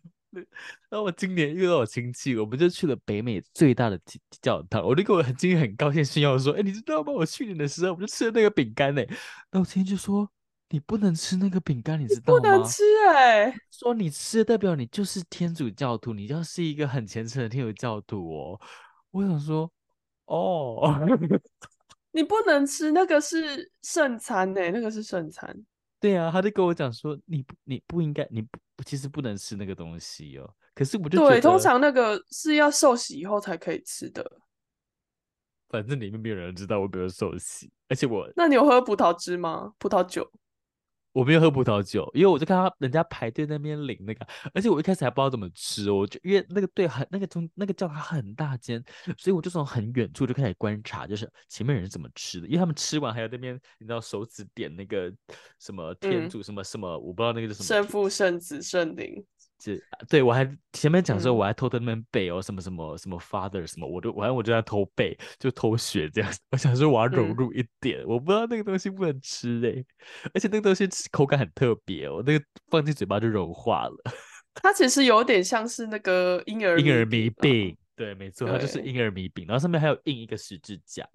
[0.91, 3.99] 然后我今年遇到我亲戚，我们就去了北美最大的
[4.43, 4.85] 教堂。
[4.85, 7.13] 我就跟我很今天很高兴炫耀说，哎，你知道吗？
[7.13, 9.03] 我去年的时候我就吃了那个饼干呢。
[9.51, 10.31] 然后我亲戚就说，
[10.69, 12.41] 你不能吃那个饼干，你知道吗？
[12.41, 13.53] 不能吃哎。
[13.71, 18.61] 说你吃代表你就是天主教徒，你要是一个很虔诚的天主教徒哦。
[19.11, 19.71] 我想说。
[20.29, 20.95] 哦，
[22.13, 25.55] 你不能吃那个是剩餐呢，那个是剩餐。
[26.01, 30.49] 对啊，他就跟我讲说，你不你不应该，你不其实不能吃那个东西哦。
[30.75, 34.25] 可是我就对，通常那个是要受洗以后才可以吃的。
[35.69, 39.73] 反正里面没有人知道我没有受洗，而且我，那你有喝葡萄汁吗？
[39.79, 40.31] 葡萄酒？
[41.19, 48.81] 我没有喝葡萄酒，因为我就看到人家排队那边领那个，而且我一开始还不知道怎么吃，我就因为那个队很那个中那个教堂很大间，
[49.17, 55.13] 所以我就从很远处就开始观察，就是前面人是怎么吃的，因为他们吃完还要那边你知道手指点那个
[55.59, 57.67] 什么天主、嗯、什么什么，我不知道那个是什么。
[57.67, 59.25] 圣父、圣子、圣灵。
[59.59, 59.77] 这
[60.09, 66.33] 对我还前面讲说，我还偷偷那边背哦，什么什么什么 father 什么，我都反正我就在偷背，就偷学这样。
[66.53, 69.85] 我想说我要融入一点，嗯、我不知道那个东西不能吃嘞，
[70.33, 73.97] 而且那个东西吃口感很特别哦，那个放进嘴巴就融化了。
[74.55, 81.09] 它其实有点像是那个婴儿婴儿米饼，对，没错，它就是婴儿米饼，然后上面还有印一个十字架。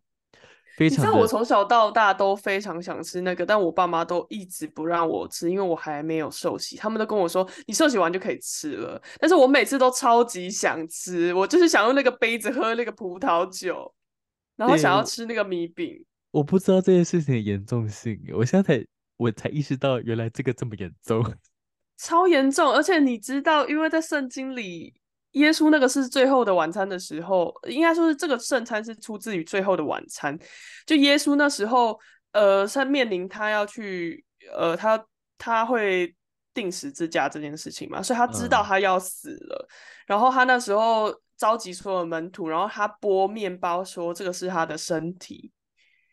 [0.76, 6.76] 非常，你知道我从小到大都非常想吃那个，但我爸妈都一直不让我吃，因为我还没有受洗。
[6.78, 9.02] 他们都跟我说，你受洗完就可以吃了。
[9.20, 13.94] 但是我每次都超级想吃，我就是想用那个杯子喝那个葡萄酒，
[14.56, 16.04] 然后想要吃那个米饼。
[16.32, 18.86] 我不知道这件事情的严重性，我现在才
[19.18, 21.24] 我才意识到，原来这个这么严重，
[21.98, 22.72] 超严重。
[22.72, 24.94] 而且你知道，因为在圣经里。
[25.34, 30.38] 耶稣那个是最后的晚餐的时候，应该说是这个圣餐是出自于最后的晚餐。
[30.86, 32.00] 就耶稣那时候，
[32.34, 34.24] 呃，他面临他要去，
[34.56, 35.04] 呃，他
[35.40, 36.16] 他会
[36.54, 39.68] 定十字架这件事情嘛，所以他知道他要死了。
[39.68, 39.74] 嗯、
[40.06, 45.52] 然后他那时候召集所有门徒，然后他剥面包说这个是他的身体，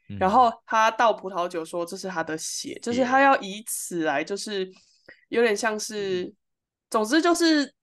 [0.09, 4.67] 嗯、然后他倒葡萄酒说这是他的血，就是他要以此来，就是
[5.29, 6.35] 有点像是，嗯、
[6.89, 7.75] 总之就是。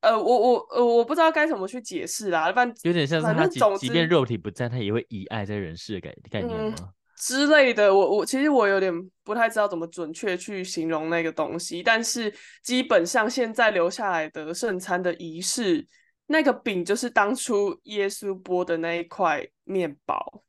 [0.00, 3.46] 呃，我我呃，我不知道该怎么去解释啦，反正有点像是他
[3.78, 6.74] 即，便肉体不在，他也会以爱在人世的概概念吗？
[6.78, 7.92] 嗯，之类的。
[7.92, 8.92] 我我其实我有点
[9.24, 12.32] 不太知道怎么准确去形容那个东西，但是
[12.62, 15.84] 基本上现在留下来的圣餐的仪式，
[16.26, 20.44] 那个饼就是当初耶稣剥的那一块面包，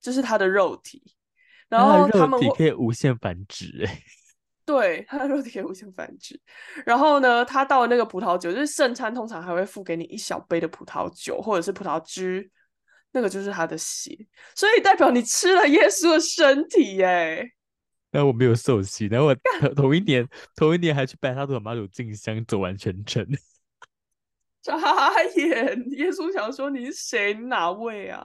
[0.00, 1.00] 就是他的肉体，
[1.68, 4.02] 然后他们肉体可以无限繁殖哎。
[4.68, 6.38] 对，他的肉体可以无限繁殖。
[6.84, 12.50] 然后呢，他倒了那个葡萄酒，就是圣餐通常还会付给你一小杯的葡萄酒或者是葡萄汁，
[13.12, 14.14] 那个就是他的血，
[14.54, 17.52] 所以代表你吃了耶稣的身体耶。
[18.10, 19.34] 那我没有受洗，然后我
[19.74, 23.26] 同一年同一年还去拜他的妈祖进香，走完全程。
[24.60, 24.76] 眨
[25.34, 27.32] 眼，耶稣想说你是谁？
[27.32, 28.22] 你哪位啊？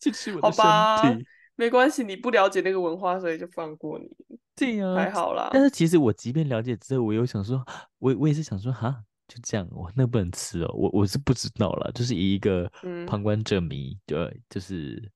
[0.00, 0.62] 去吃我的身体。
[0.62, 1.16] 好吧，
[1.54, 4.10] 没关系，你不了解那个文化，所以就放过你。
[4.56, 5.50] 对呀，还好啦。
[5.52, 7.62] 但是其实我即便了解之后，我又想说，
[7.98, 10.72] 我我也是想说，哈，就这样，我那不能吃哦。
[10.74, 12.70] 我我是不知道啦，就是以一个
[13.06, 15.12] 旁观者迷，对、嗯，就是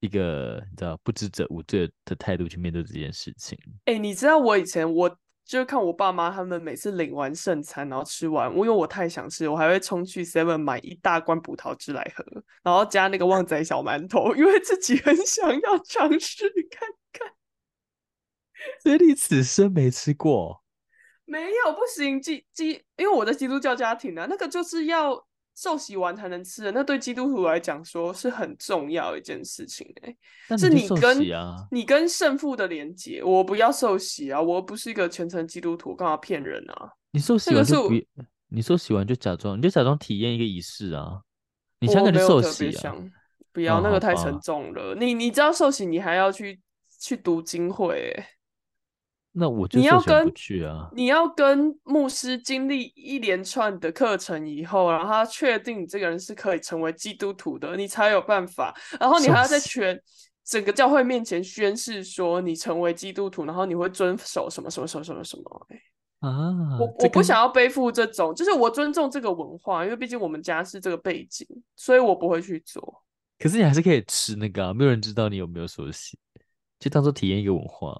[0.00, 3.58] 一个你知道不知者无罪的态度去面对这件事情。
[3.86, 5.10] 哎、欸，你知道我以前我
[5.44, 12.24] 就看我爸妈他们每次领完剩餐，然后吃完，我因为我太想吃，我还会冲去 Seven 买一大罐葡萄汁来喝，
[12.62, 17.32] 然后加那个旺仔小馒头， 因为自己很想要尝试看看。
[18.82, 20.62] 所以你此生没吃过？
[21.24, 30.16] 没有，不行，基基，因为我在基督教家庭啊，那个就是要受洗完才能吃的，那对基督徒来讲说是很重要一件事情哎、
[30.48, 31.20] 欸，是你跟
[31.70, 33.22] 你跟圣父的连接。
[33.22, 36.90] 我不要受洗啊，我不是一个全程基督徒，干嘛骗人啊？
[37.12, 37.94] 你受洗完就不，
[38.48, 41.20] 你受洗完就假装，你就假装体验一个仪式啊。
[41.78, 42.94] 你想跟你受洗啊？
[43.52, 44.92] 不要，那个太沉重了。
[44.92, 46.60] 哦、你你知道受洗，你还要去
[47.00, 48.26] 去读经会、欸。
[49.32, 49.78] 那我就！
[49.78, 50.32] 你要跟
[50.92, 58.74] 你要跟牧师经历一连串的课程以后，然后他确定你这个人是可以成为基督徒的，你才有办法。
[58.98, 60.00] 然后你还要在全
[60.44, 65.66] 整个教会面前宣誓说你成为基督徒，然后你会遵守什么什么什么什么什么。
[66.20, 66.78] 啊！
[66.78, 73.02] 我我不想要背负这种，就是我尊重这个文化，因为毕竟我们家是这个背景，所以我不会去做。
[73.38, 76.18] 可是你还是可以吃那个啊，没有人知道你有没有熟悉，
[76.78, 77.98] 就当做体验一个文化。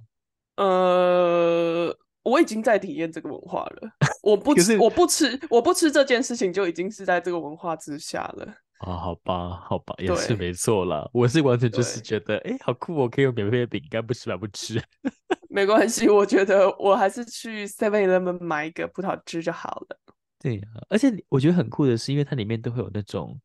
[0.60, 3.90] 呃，我已经在体验这个文化了。
[4.22, 8.46] 我不吃，我不吃，我不吃这件事情就已经是在这个文化之下了。
[8.80, 11.08] 啊，好吧，好吧，也是没错啦。
[11.14, 14.82] 我是完全就是觉得，哎对，好酷哦，我可以有免费的饼干，不吃白不吃。
[15.48, 19.98] 没关系，我觉得我还是去 Seven Eleven 买一个葡萄汁就好了。
[20.38, 23.38] 对呀、啊，而且我觉得很酷的是，因为它里面都会有那种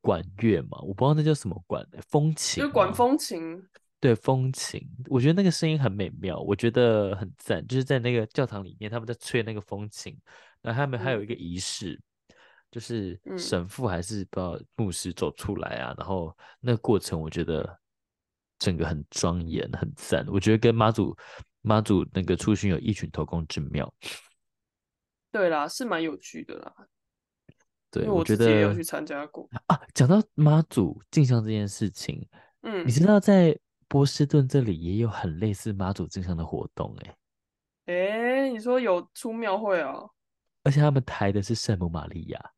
[0.00, 3.62] 管乐嘛，我不知道那叫什么管，风琴，就管风琴。
[4.02, 7.64] 对，风琴，我觉得那个声音很美妙，我觉得很赞。
[7.68, 10.18] 就是在那个教堂里面，他们在吹那个风琴，
[10.60, 12.34] 然后他们还有一个仪式，嗯、
[12.68, 17.78] 就是神父还是不知道牧师走出来啊，嗯、然后那个过程我觉得
[18.58, 20.26] 整个很庄严，很赞。
[20.26, 21.16] 我觉得跟妈祖
[21.60, 23.94] 妈祖那个出巡有异曲同工之妙。
[25.30, 26.74] 对啦，是蛮有趣的啦。
[27.88, 29.80] 对，我觉得也有去参加过啊。
[29.94, 32.26] 讲到妈祖进香这件事情，
[32.62, 33.56] 嗯，你知道在。
[33.92, 37.14] 波士顿这里也有很类似妈祖进香的活动，欸，
[37.92, 40.10] 哎，哎，你说有出庙会哦？
[40.62, 42.52] 而且他们抬的是圣母玛利亚。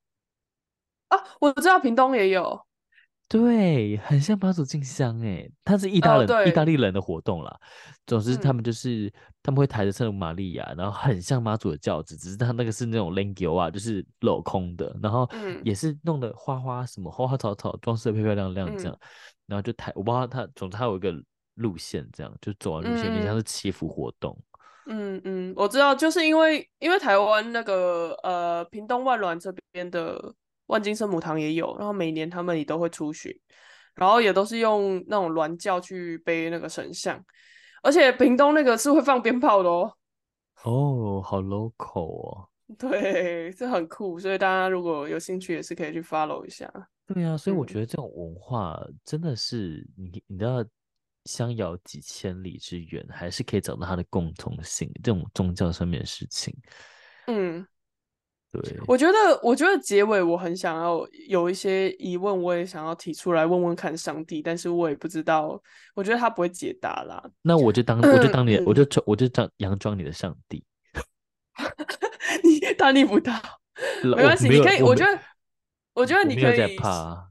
[1.09, 2.64] 啊，我知道屏东也有，
[3.28, 7.58] 对，很像妈祖进香，哎，它是意大利、哦、意大利人的活动啦。
[8.06, 15.28] 总之，他们就是、嗯、他们会抬着圣母玛利亚，然后很像妈祖的轿子，只是他那个是那种 lengo 啊，就是镂空的，然后
[15.64, 18.92] 也是弄得花花什么花花草草，装饰的漂漂亮亮这样。
[18.92, 19.08] 嗯
[19.46, 21.14] 然后就抬，我不知道他，总之他有一个
[21.56, 24.34] 路线，这样就走完路线，你、嗯、像是祈福活动。
[24.86, 30.34] 嗯嗯，我知道，就是因为因为台湾那个呃屏东万峦这边的
[30.66, 33.32] 万金圣母堂也有，然后每年他们也都会出巡，
[33.94, 37.22] 然后也都是用那种鸾轿去背那个神像，
[37.82, 39.92] 而且屏东那个是会放鞭炮的哦。
[40.62, 42.48] 哦，好 local 哦。
[42.78, 46.72] 对，这很酷，所以大家如果有兴趣，也是可以去 follow 一下。
[47.06, 50.64] 对、啊，所以我觉得这种文化真的是你，你知道，
[51.26, 54.90] 相遥几千里之远，还是可以找到它的共同性。
[55.02, 56.56] 这种宗教上面的事情，
[57.26, 57.66] 嗯，
[58.62, 65.61] 对，我觉得，我觉得结尾我很想要有一些疑问，我也想要提出来问问看上帝，但是我也不知道，
[65.94, 67.22] 我觉得他不会解答啦。
[67.42, 70.64] 那我就当，我就当你，我就我就当佯装你的上帝。
[72.44, 73.32] 你大逆不道，
[74.05, 75.18] 没关系，你可以，我觉得，
[75.94, 76.76] 我觉得你可以，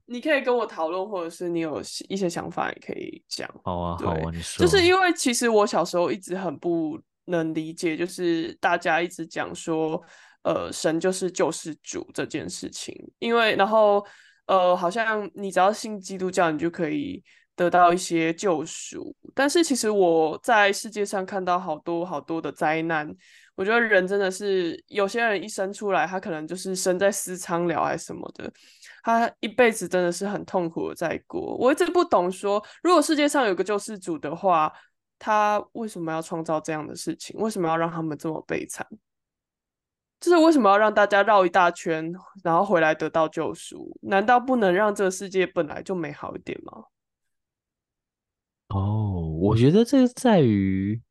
[0.05, 3.49] 你可以跟我讨论，或者是你有一些想法，也可以讲。
[3.63, 4.65] 好啊，好啊，你说。
[4.65, 10.01] 就是因为其实我小时候一直很不能理解，就是大家一直讲说。
[10.43, 14.05] 呃，神就是救世主这件事情，因为然后
[14.45, 17.23] 呃，好像你只要信基督教，你就可以
[17.55, 19.15] 得到一些救赎。
[19.33, 23.09] 但是其实我在世界上看到好多好多的灾难，
[23.55, 28.51] 我觉得人真的是有些人一生出来，他可能就是生在私娼寮还是什么的，
[29.03, 31.55] 他一辈子真的是很痛苦的在过。
[31.57, 34.71] 我一直不懂说，如果世界上有个救世主的话，
[35.17, 37.39] 他为什么要创造这样的事情？
[37.39, 38.85] 为什么要让他们这么悲惨？
[40.23, 42.09] 就是为什么要让大家绕一大圈，
[42.45, 43.93] 然后回来得到救赎？
[44.03, 46.85] 难道不能让这个世界本来就美好一点吗？
[48.69, 51.01] 哦，我觉得这个在于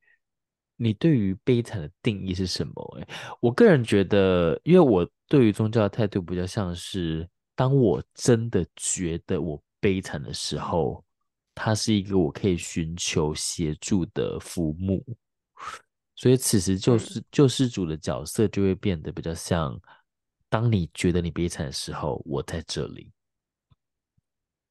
[0.76, 2.96] 你对于悲惨的定义是什么？
[2.98, 3.06] 诶，
[3.38, 11.04] 我个人觉得，因为我对于宗教的态度比较像是，当我真的觉得我悲惨的时候，
[11.54, 15.04] 它是一个我可以寻求协助的浮木。
[16.14, 19.80] 所以此时救世救世主的角色就会变得比较像，
[20.48, 23.10] 当你觉得你悲惨的时候，我在这里。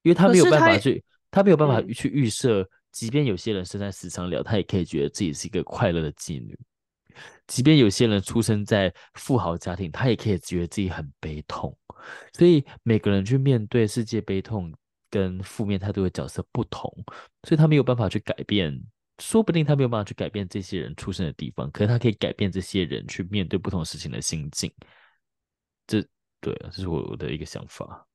[0.03, 6.55] 因为他没有办法去，他，他没有办法去预设，即便有些人生在私娼寮，他也可以觉得自己是一个快乐的妓女；
[7.45, 11.77] 即便有些人出生在富豪家庭，他也可以觉得自己很悲痛。
[12.33, 14.73] 所以每个人去面对世界悲痛
[15.09, 16.91] 跟负面态度的角色不同，
[17.43, 18.81] 所以他没有办法去改变。
[19.21, 24.73] 说不定他没有办法去改变这些人出生的地方，可是他可以改变这些人去面对不同事情的心境。
[25.85, 26.03] 这，
[26.39, 28.07] 对啊，这是我的一个想法。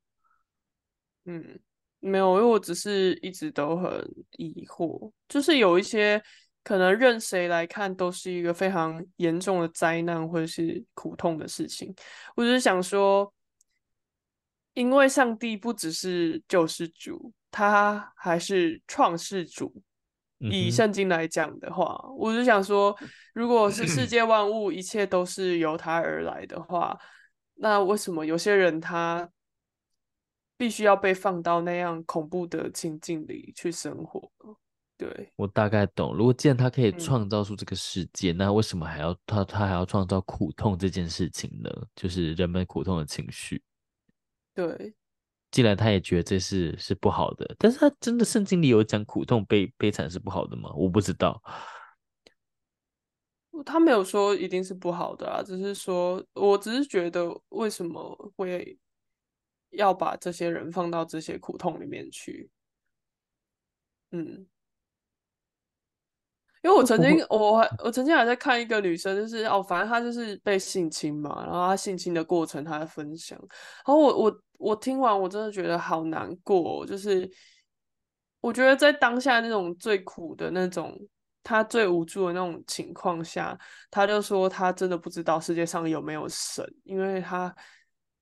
[1.25, 1.59] 嗯，
[2.01, 3.91] 没有，因为我只是一直都很
[4.33, 6.21] 疑惑，就是有一些
[6.65, 11.95] 可能任谁来看都是一个非常严重的灾难或者是苦痛的事情。
[12.35, 13.33] 我只是想说，
[14.75, 19.83] 因为上帝不只是救世主，他还是创世主。
[20.39, 22.97] 以圣经来讲的话，嗯、我就想说，
[23.33, 26.99] 如果是世界万物一切都是由他而来的话，
[27.55, 29.29] 那为什么有些人他
[30.59, 34.31] 必须要被放到那样恐怖的情境里去生活？
[34.99, 36.15] 对，我大概懂。
[36.15, 41.71] 如果既然他可以创造出这个世界，嗯、那为什么还要他他还要创造苦痛这件事情呢？
[41.95, 43.63] 就是人们苦痛的情绪。
[44.55, 44.95] 对。
[45.51, 50.71] 既然他也觉得这是是不好的，但是他真的圣经里有讲苦痛悲悲惨是不好的吗？
[50.75, 51.43] 我不知道。
[53.65, 58.79] 他没有说一定是不好的啊，只是说，我只是觉得为什么会
[59.71, 62.51] 要把这些人放到这些苦痛里面去？
[64.11, 64.47] 嗯。
[66.67, 73.39] 因为我曾经，我还我曾经还在看一个女生，就是哦，反正她就是被性侵嘛，然后她性侵的过程，她在分享。
[73.39, 76.85] 然后我我我听完，我真的觉得好难过。
[76.85, 77.31] 就是
[78.41, 80.93] 我觉得在当下那种最苦的那种，
[81.45, 83.57] 她最无助的那种情况下，
[83.89, 87.55] 她就说她真的不知道世界上有没有神，因为她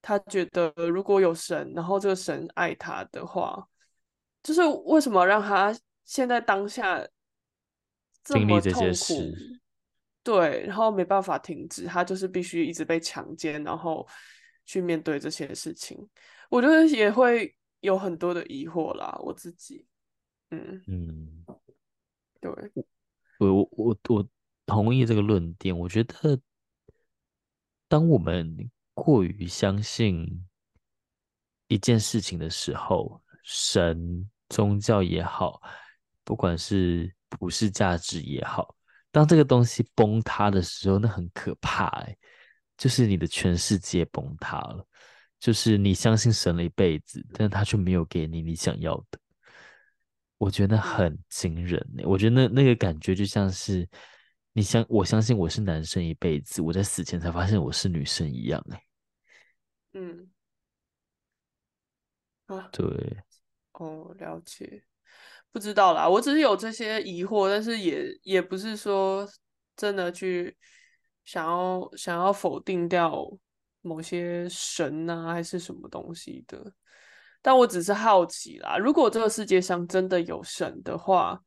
[0.02, 3.66] 她觉得如果有神，然后这个神爱她的话，
[4.42, 5.74] 就是为什么让她
[6.04, 7.02] 现在当下。
[8.24, 9.60] 这些事，
[10.22, 14.08] 对，然后没办法停止，他就是必须一直被强奸，然后
[14.64, 16.08] 去面对这些事情。
[16.48, 19.86] 我觉得也会有很多的疑惑啦，我自己，
[20.50, 21.44] 嗯嗯，
[22.40, 22.50] 对，
[23.38, 24.28] 我我我我
[24.64, 25.78] 同意这个论点。
[25.78, 26.40] 我觉得，
[27.86, 30.46] 当我们过于相信
[31.68, 35.60] 一件事情的时候，神、宗教也好，
[36.24, 37.14] 不管是。
[37.28, 38.74] 普世价值也好，
[39.10, 42.16] 当这个东西崩塌的时候，那很可怕哎，
[42.76, 44.86] 就是你的全世界崩塌了，
[45.38, 49.18] 就是你相信神了一辈子，但是他却没有给你你想要的，
[50.38, 53.88] 我觉得很惊人哎，我觉得那那个感觉就像是
[54.52, 58.82] 你相我相信我是男生一辈子，我在死前才发现我是女生一样哎，
[59.94, 60.30] 嗯，
[62.46, 62.84] 啊，对，
[63.72, 64.84] 哦，了解。
[65.54, 69.24] 不知道啦，我只是有这些疑惑，但是也也不是说
[69.76, 70.56] 真的去
[71.24, 73.24] 想要想要否定掉
[73.80, 76.60] 某些神啊，还是什么东西的。
[77.40, 81.40] 但我只是好奇啦，如果这个世界上真的有神的话，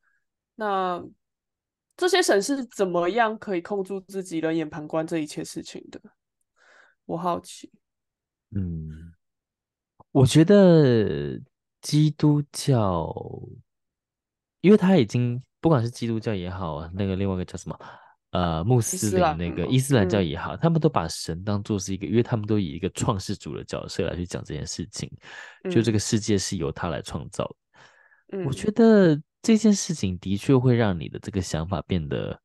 [0.56, 1.04] 那
[1.98, 6.00] 这些神是怎么样可以控制自己冷眼旁观这一切事情的？
[7.04, 7.70] 我好奇。
[8.56, 9.14] 嗯，
[10.12, 11.38] 我觉得
[11.82, 13.14] 基督教，
[14.62, 17.80] 因为他已经不管是基督教也好，那个另外一个叫什么？
[18.32, 25.10] 呃，穆斯林那个伊斯兰教也好，嗯、他们都把神当做是一个，因为他们都以一个创世主的角色来去讲这件事情，
[25.64, 27.50] 嗯、就这个世界是由他来创造。
[28.34, 32.38] 嗯、我觉得这件事情的确会让你的这个想法变得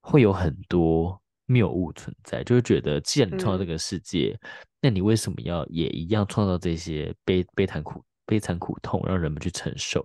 [0.00, 4.48] 会有很多谬误存在，就是觉得既然你创造这个世界，嗯、
[4.82, 10.04] 那你为什么要也一样创造这些悲悲惨苦悲惨苦痛，让人们去承受？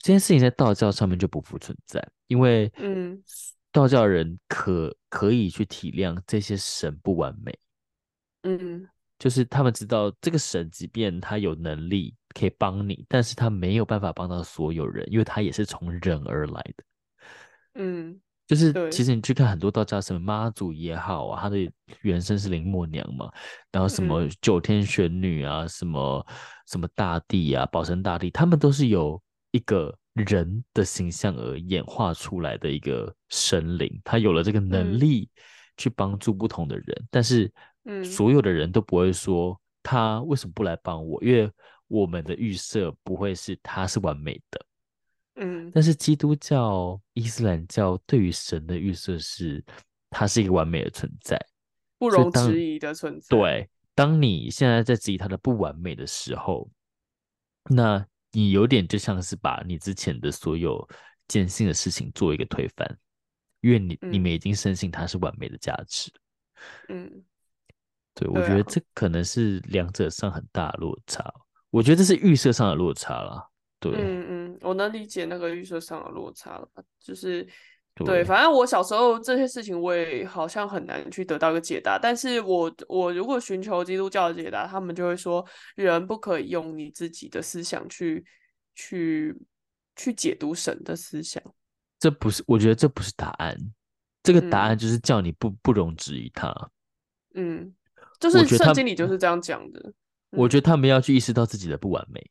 [0.00, 3.22] 这件事情在道教上面就不复存在，因为嗯。
[3.70, 7.56] 道教人可可以去体谅这些神不完美，
[8.42, 8.88] 嗯，
[9.18, 16.84] 就是他们知道这个神，即便他有能力可以帮你，但是他没有办法帮到所有人，因为他也是从人而来的，
[17.74, 21.70] 嗯，就是其实你去看很多道教，什么妈祖也好啊，他的
[22.00, 23.30] 原生是林默娘嘛，
[23.70, 26.26] 然后什么九天玄女啊，什么
[26.66, 29.96] 什么大帝啊，保生大帝，他们都是有一个。
[30.26, 35.30] 人的形象而演化出来的一个神灵，他有了这个能力
[35.76, 37.52] 去帮助不同的人，嗯、但是，
[38.04, 41.48] 所有的人都不会说他为什么不来帮我，因为
[41.86, 44.66] 我们的预设不会是他是完美的，
[45.36, 49.64] 嗯，但是基督教、伊斯兰教对于神的预设是，
[50.10, 51.38] 他是一个完美的存在，
[51.96, 53.28] 不容置疑的存在。
[53.28, 56.68] 对，当你现在在质疑他的不完美的时候，
[57.70, 58.04] 那。
[58.32, 60.86] 你有点就像是把你之前的所有
[61.26, 62.98] 坚信的事情做一个推翻，
[63.60, 66.10] 因为你、嗯、你们已经深信它是完美的价值。
[66.88, 67.24] 嗯，
[68.14, 71.32] 对，我觉得这可能是两者上很大的落差。
[71.70, 73.50] 我觉得这是预设上的落差了。
[73.80, 76.68] 对，嗯嗯，我能理解那个预设上的落差了，
[76.98, 77.46] 就是。
[78.04, 81.98] 对，反正我小时候这些事情，我也好像很难去得到一个解答。
[82.00, 85.44] 但是我我如果寻求基督教的解答，他们就会说，
[85.76, 88.24] 人不可以用你自己的思想去
[88.74, 89.36] 去
[89.96, 91.42] 去解读神的思想。
[91.98, 93.56] 这不是，我觉得这不是答案。
[94.22, 96.54] 这个答案就是叫你不不容置疑他。
[97.34, 97.74] 嗯，
[98.20, 99.92] 就是圣经里就是这样讲的。
[100.30, 102.22] 我觉得他们要去意识到自己的不完美。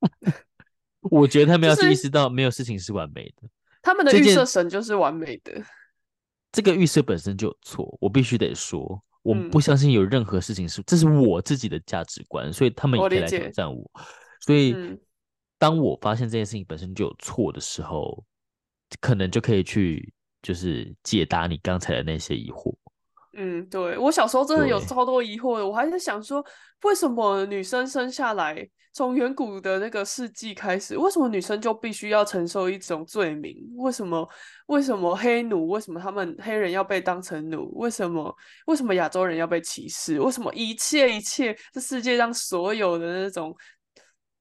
[1.10, 3.48] 我觉得他们要去意识到没有事情是完美的。
[3.88, 5.62] 他们的预设神就是完美的，
[6.52, 7.96] 这个预设本身就有错。
[8.02, 13.80] 我必须得说，我不相信有任何事情是，嗯、这是我自己的价值观，所以他们也可以来挑战我。
[13.80, 14.00] 我
[14.44, 15.00] 所以，嗯、
[15.56, 18.22] 当我发现这件事情本身就有错的时候，
[19.00, 20.12] 可能就可以去
[20.42, 22.76] 就是解答你刚才的那些疑惑。
[23.40, 26.44] 嗯，对，我小时候真的有超多疑惑的，我还在想说，
[26.82, 33.54] 为什么女生生下来，从远古的那个世纪开始，为什么女生就必须要承受一种罪名？
[33.76, 34.28] 为什么？
[34.66, 35.68] 为什么黑奴？
[35.68, 37.70] 为什么他们黑人要被当成奴？
[37.78, 38.34] 为什么？
[38.66, 40.20] 为什么亚洲人要被歧视？
[40.20, 43.54] 为什么一切一切这世界上所有的那种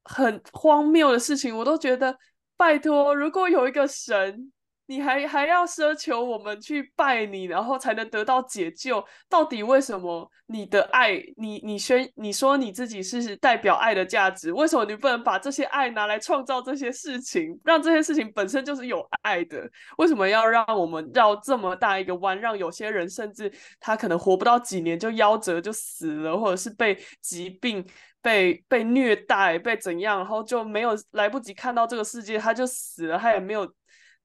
[0.05, 2.17] 很荒谬的事情，我都觉得，
[2.57, 4.51] 拜托，如果有一个神。
[4.87, 9.03] 你还还要奢求我们去拜你，然后才能得到解救？
[9.29, 19.69] 到底为什么你的爱，你你宣你说你自己是代表爱的价值，为什么你不能把这些爱拿来创造这些事情，让这些事情本身就是有爱的？
[19.97, 27.85] 为什么要让我们绕这么大一个弯，让有些人甚至他可能活不到几年就夭折就死了，或者是被疾病
[28.21, 33.69] 被被虐待被怎样，然后就没有来不及看到这个世界他就死了，他也没有。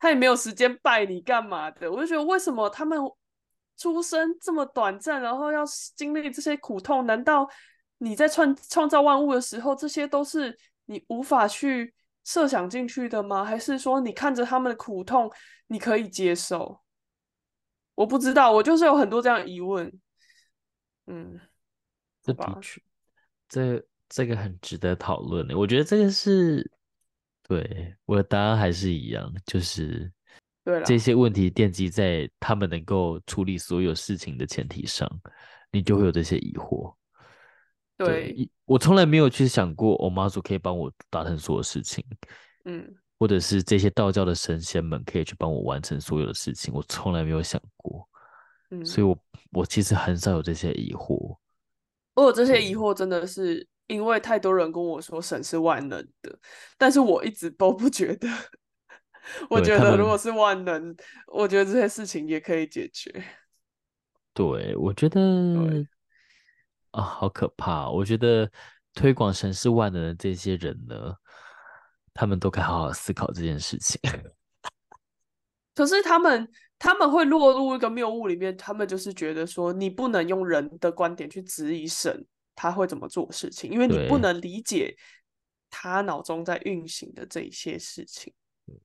[0.03, 2.99] 他也没有时间拜你干嘛的，我就觉得为什么他们
[3.77, 5.63] 出生这么短暂，然后要
[5.95, 7.07] 经历这些苦痛？
[7.07, 7.49] 难道
[7.99, 11.95] 你在创创造万物的时候，这些都是你无法去
[12.25, 13.45] 设想进去的吗？
[13.45, 15.31] 还是说你看着他们的苦痛，
[15.69, 16.83] 你可以接受？
[17.95, 20.01] 我不知道，我就是有很多这样疑问。
[21.07, 21.39] 嗯，
[22.25, 22.83] 这的确，
[23.49, 25.57] 这这个很值得讨论的。
[25.57, 26.69] 我觉得这个是。
[27.53, 30.11] 对，我的答案还是一样，就是
[30.87, 35.07] 这些问题奠基在他们能够处理所有事情的前提上，
[35.71, 36.95] 你就会有这些疑惑。
[37.99, 42.03] 对，对，我从来没有去想过，我妈祖可以帮我达成所有事情，
[42.65, 48.09] 嗯，或者是这些道教的神仙们可以去帮我完成所有的事情，我从来没有想过。
[48.71, 49.19] 嗯，所以我
[49.51, 51.37] 我其实很少有这些疑惑。
[52.15, 53.69] 我有这些疑惑，真的是。
[53.93, 56.39] 因为太多人跟我说神是万能的，
[56.79, 58.27] 但是我一直都不觉得。
[59.49, 60.97] 我觉得如果是万能，
[61.29, 63.23] 我觉得这些事情也可以解决。
[64.35, 65.21] 对，我觉得
[66.91, 67.89] 啊，好可怕！
[67.91, 68.51] 我觉得
[68.95, 71.15] 推广神是万能的这些人呢，
[72.15, 74.01] 他们都该好好思考这件事情。
[75.75, 76.49] 可是他们。
[76.85, 84.97] 他们会落入一个谬误里面，他们就是觉得说，你不能用人的观点去质疑神他会怎么做事情，因为你不能理解
[85.71, 88.33] 他脑中在运行的这一些事情。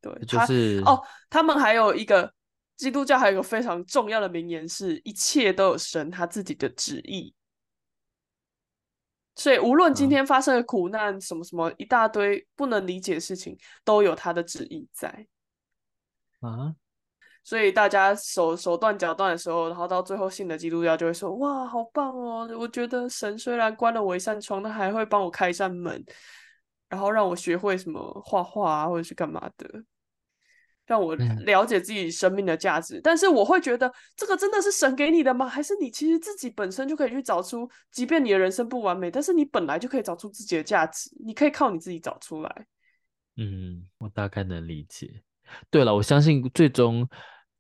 [0.02, 2.34] 对，就是哦，他们还有一个
[2.76, 7.34] 基督教还有一个非常重要的名言是：一切都有神他自己的旨意。
[9.36, 15.28] 所以无论今天发生的苦难，啊、什么什么一大堆不能理解的事情，都有他的旨意在。
[16.40, 16.76] 啊。
[17.48, 22.46] 所以大家手手断脚断的时候，然后到最后信的基督教就会说：“哇，好棒哦！
[22.60, 26.04] 我觉得神虽然关了我一扇窗，他还会帮我开一扇门，
[26.90, 29.66] 然后让我学会什么画画啊，或者是干嘛的，
[30.86, 32.98] 让我了解自己生命的价值。
[32.98, 35.48] 嗯”但是我会觉得，这个真的是神给你的吗？
[35.48, 42.68] 还是你其实自己本身就可以去找出，即便你的人生不完美，但是你本来就可以找出自己的价值，你可以靠你自己找出来。
[43.38, 45.24] 嗯，我大概能理解。
[45.70, 47.08] 对了，我相信最终。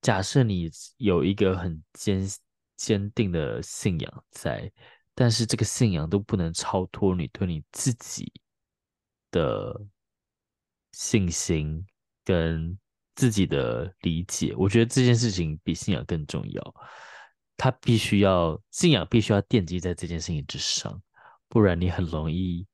[0.02, 2.22] 假设你有一个很坚
[2.76, 4.72] 坚定的信仰在，
[5.16, 8.32] 但是这个信仰都不能超脱你对你自己
[9.32, 9.76] 的
[10.91, 11.84] 信心
[12.24, 12.78] 跟
[13.16, 16.76] 自己的理解，我觉得这件事情比信仰更重要。
[17.58, 21.02] 它必须要信仰，必须要奠基在这件事情之上，
[21.50, 22.66] 不然你很容易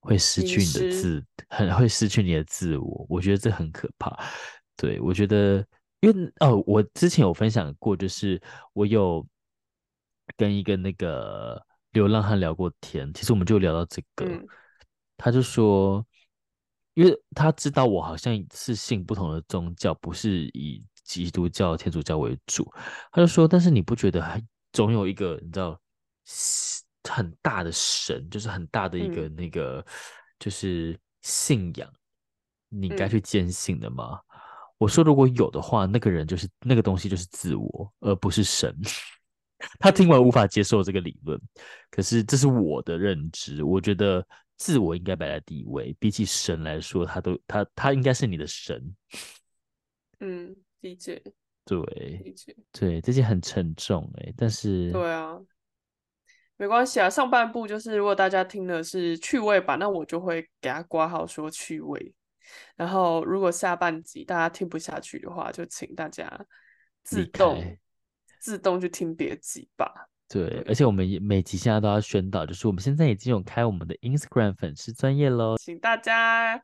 [0.00, 3.06] 会失去你的自，很会失去你的自我。
[3.08, 4.18] 我觉得这很可怕。
[4.74, 5.64] 对，我觉得。
[6.00, 8.40] 因为哦，我之前有分享过，就是
[8.74, 9.26] 我有
[10.36, 11.60] 跟一个那个
[11.92, 14.46] 流浪汉聊过天，其实我们就聊到这个，嗯、
[15.16, 16.06] 他就说，
[16.94, 22.70] 因为他知道我好像是信不同的宗教，不是以基督教、天主教为主，
[23.10, 24.40] 他就说，但是你不觉得还
[24.72, 25.80] 总有一个你知道
[27.08, 29.84] 很大的神，就是很大的一个那个、嗯、
[30.38, 31.90] 就是信仰，
[32.68, 34.20] 你该去坚信的吗？
[34.28, 34.35] 嗯
[34.78, 38.74] 我说，如果有的话，那个人就是那个东西，就是自我，而不是神。
[39.80, 41.40] 他听完无法接受这个理论，
[41.90, 43.64] 可是这是我的认知。
[43.64, 44.24] 我觉得
[44.58, 48.94] 自我应该摆在第一位，比起神来说，他都他他应该是你的神。
[50.20, 51.22] 嗯，理解。
[51.64, 51.78] 对，
[52.22, 52.54] 理解。
[52.70, 55.40] 对，这些很沉重哎，但是对啊，
[56.58, 57.08] 没关系啊。
[57.08, 62.12] 上半部就是如果大家听的是趣味版，那我就会给他挂号说趣味。
[62.76, 66.28] 然后，如果下半集大家听不下去的话，就请大家
[67.02, 67.76] 自动
[68.38, 70.08] 自动去听别集吧。
[70.28, 76.60] 对，而且我们每集现在都要宣导，就是我们现在已经有开我们的 Instagram 粉丝专业喽，请大家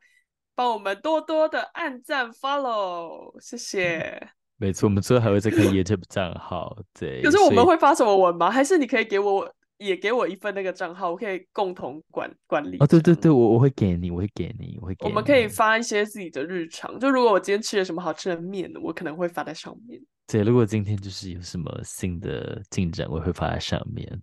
[0.53, 4.29] 帮我们多多的按赞 follow，谢谢。
[4.57, 6.77] 没错，我们之后还会再开 YouTube 账号。
[6.93, 8.51] 对，可是我们会发什么文吗？
[8.51, 9.53] 还是你可以给我？
[9.83, 12.77] 也给我一份那个账号，我可以共同管管理。
[12.79, 15.09] 哦，对对对，我我会给你，我会给你，我会给你。
[15.09, 20.01] 我们可以发一些自己的日常，就如果我今天吃了什么好吃的面，我可能会发在上面。
[20.27, 24.21] 对，如果今天就是有什么新的进展，我会发在上面。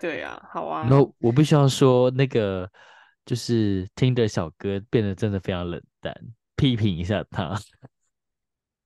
[0.00, 0.86] 对呀、啊，好啊。
[0.88, 2.70] 那我必须要说，那个
[3.26, 6.14] 就是听的小哥变得真的非常冷淡，
[6.56, 7.54] 批评一下他。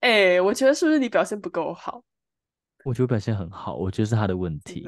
[0.00, 2.02] 哎、欸，我觉得是不是你表现不够好？
[2.84, 4.84] 我觉得表现很好，我觉得是他的问题。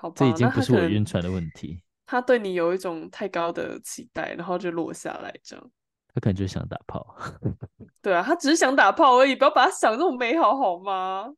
[0.00, 1.82] 好吧，这已经不是我晕船的问题。
[2.06, 5.70] 他对你有一种太高的期待，然后就落下来这样。
[6.14, 7.14] 他可能就是想打炮。
[8.00, 11.30] 对啊，他只是想打炮而已，不要把他想这么美好好吗？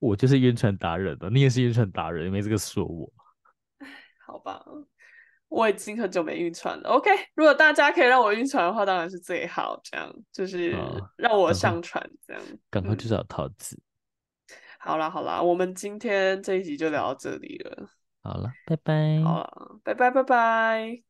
[0.00, 3.08] 我就是晕船达人了，你也是晕船达人，没这个说我。
[4.26, 4.60] 好吧，
[5.46, 6.88] 我已经很久没晕船了。
[6.90, 9.80] OK，如果大家可以让我晕船的话，当然是最好。
[9.84, 10.76] 这样就是
[11.16, 13.76] 让我上船，这样赶快去找桃子。
[13.76, 13.86] 嗯
[14.82, 17.86] 好啦好啦，我们今天这一集就聊到这里了。
[18.22, 18.94] 好了，拜拜。
[19.22, 21.02] 好，拜拜拜拜。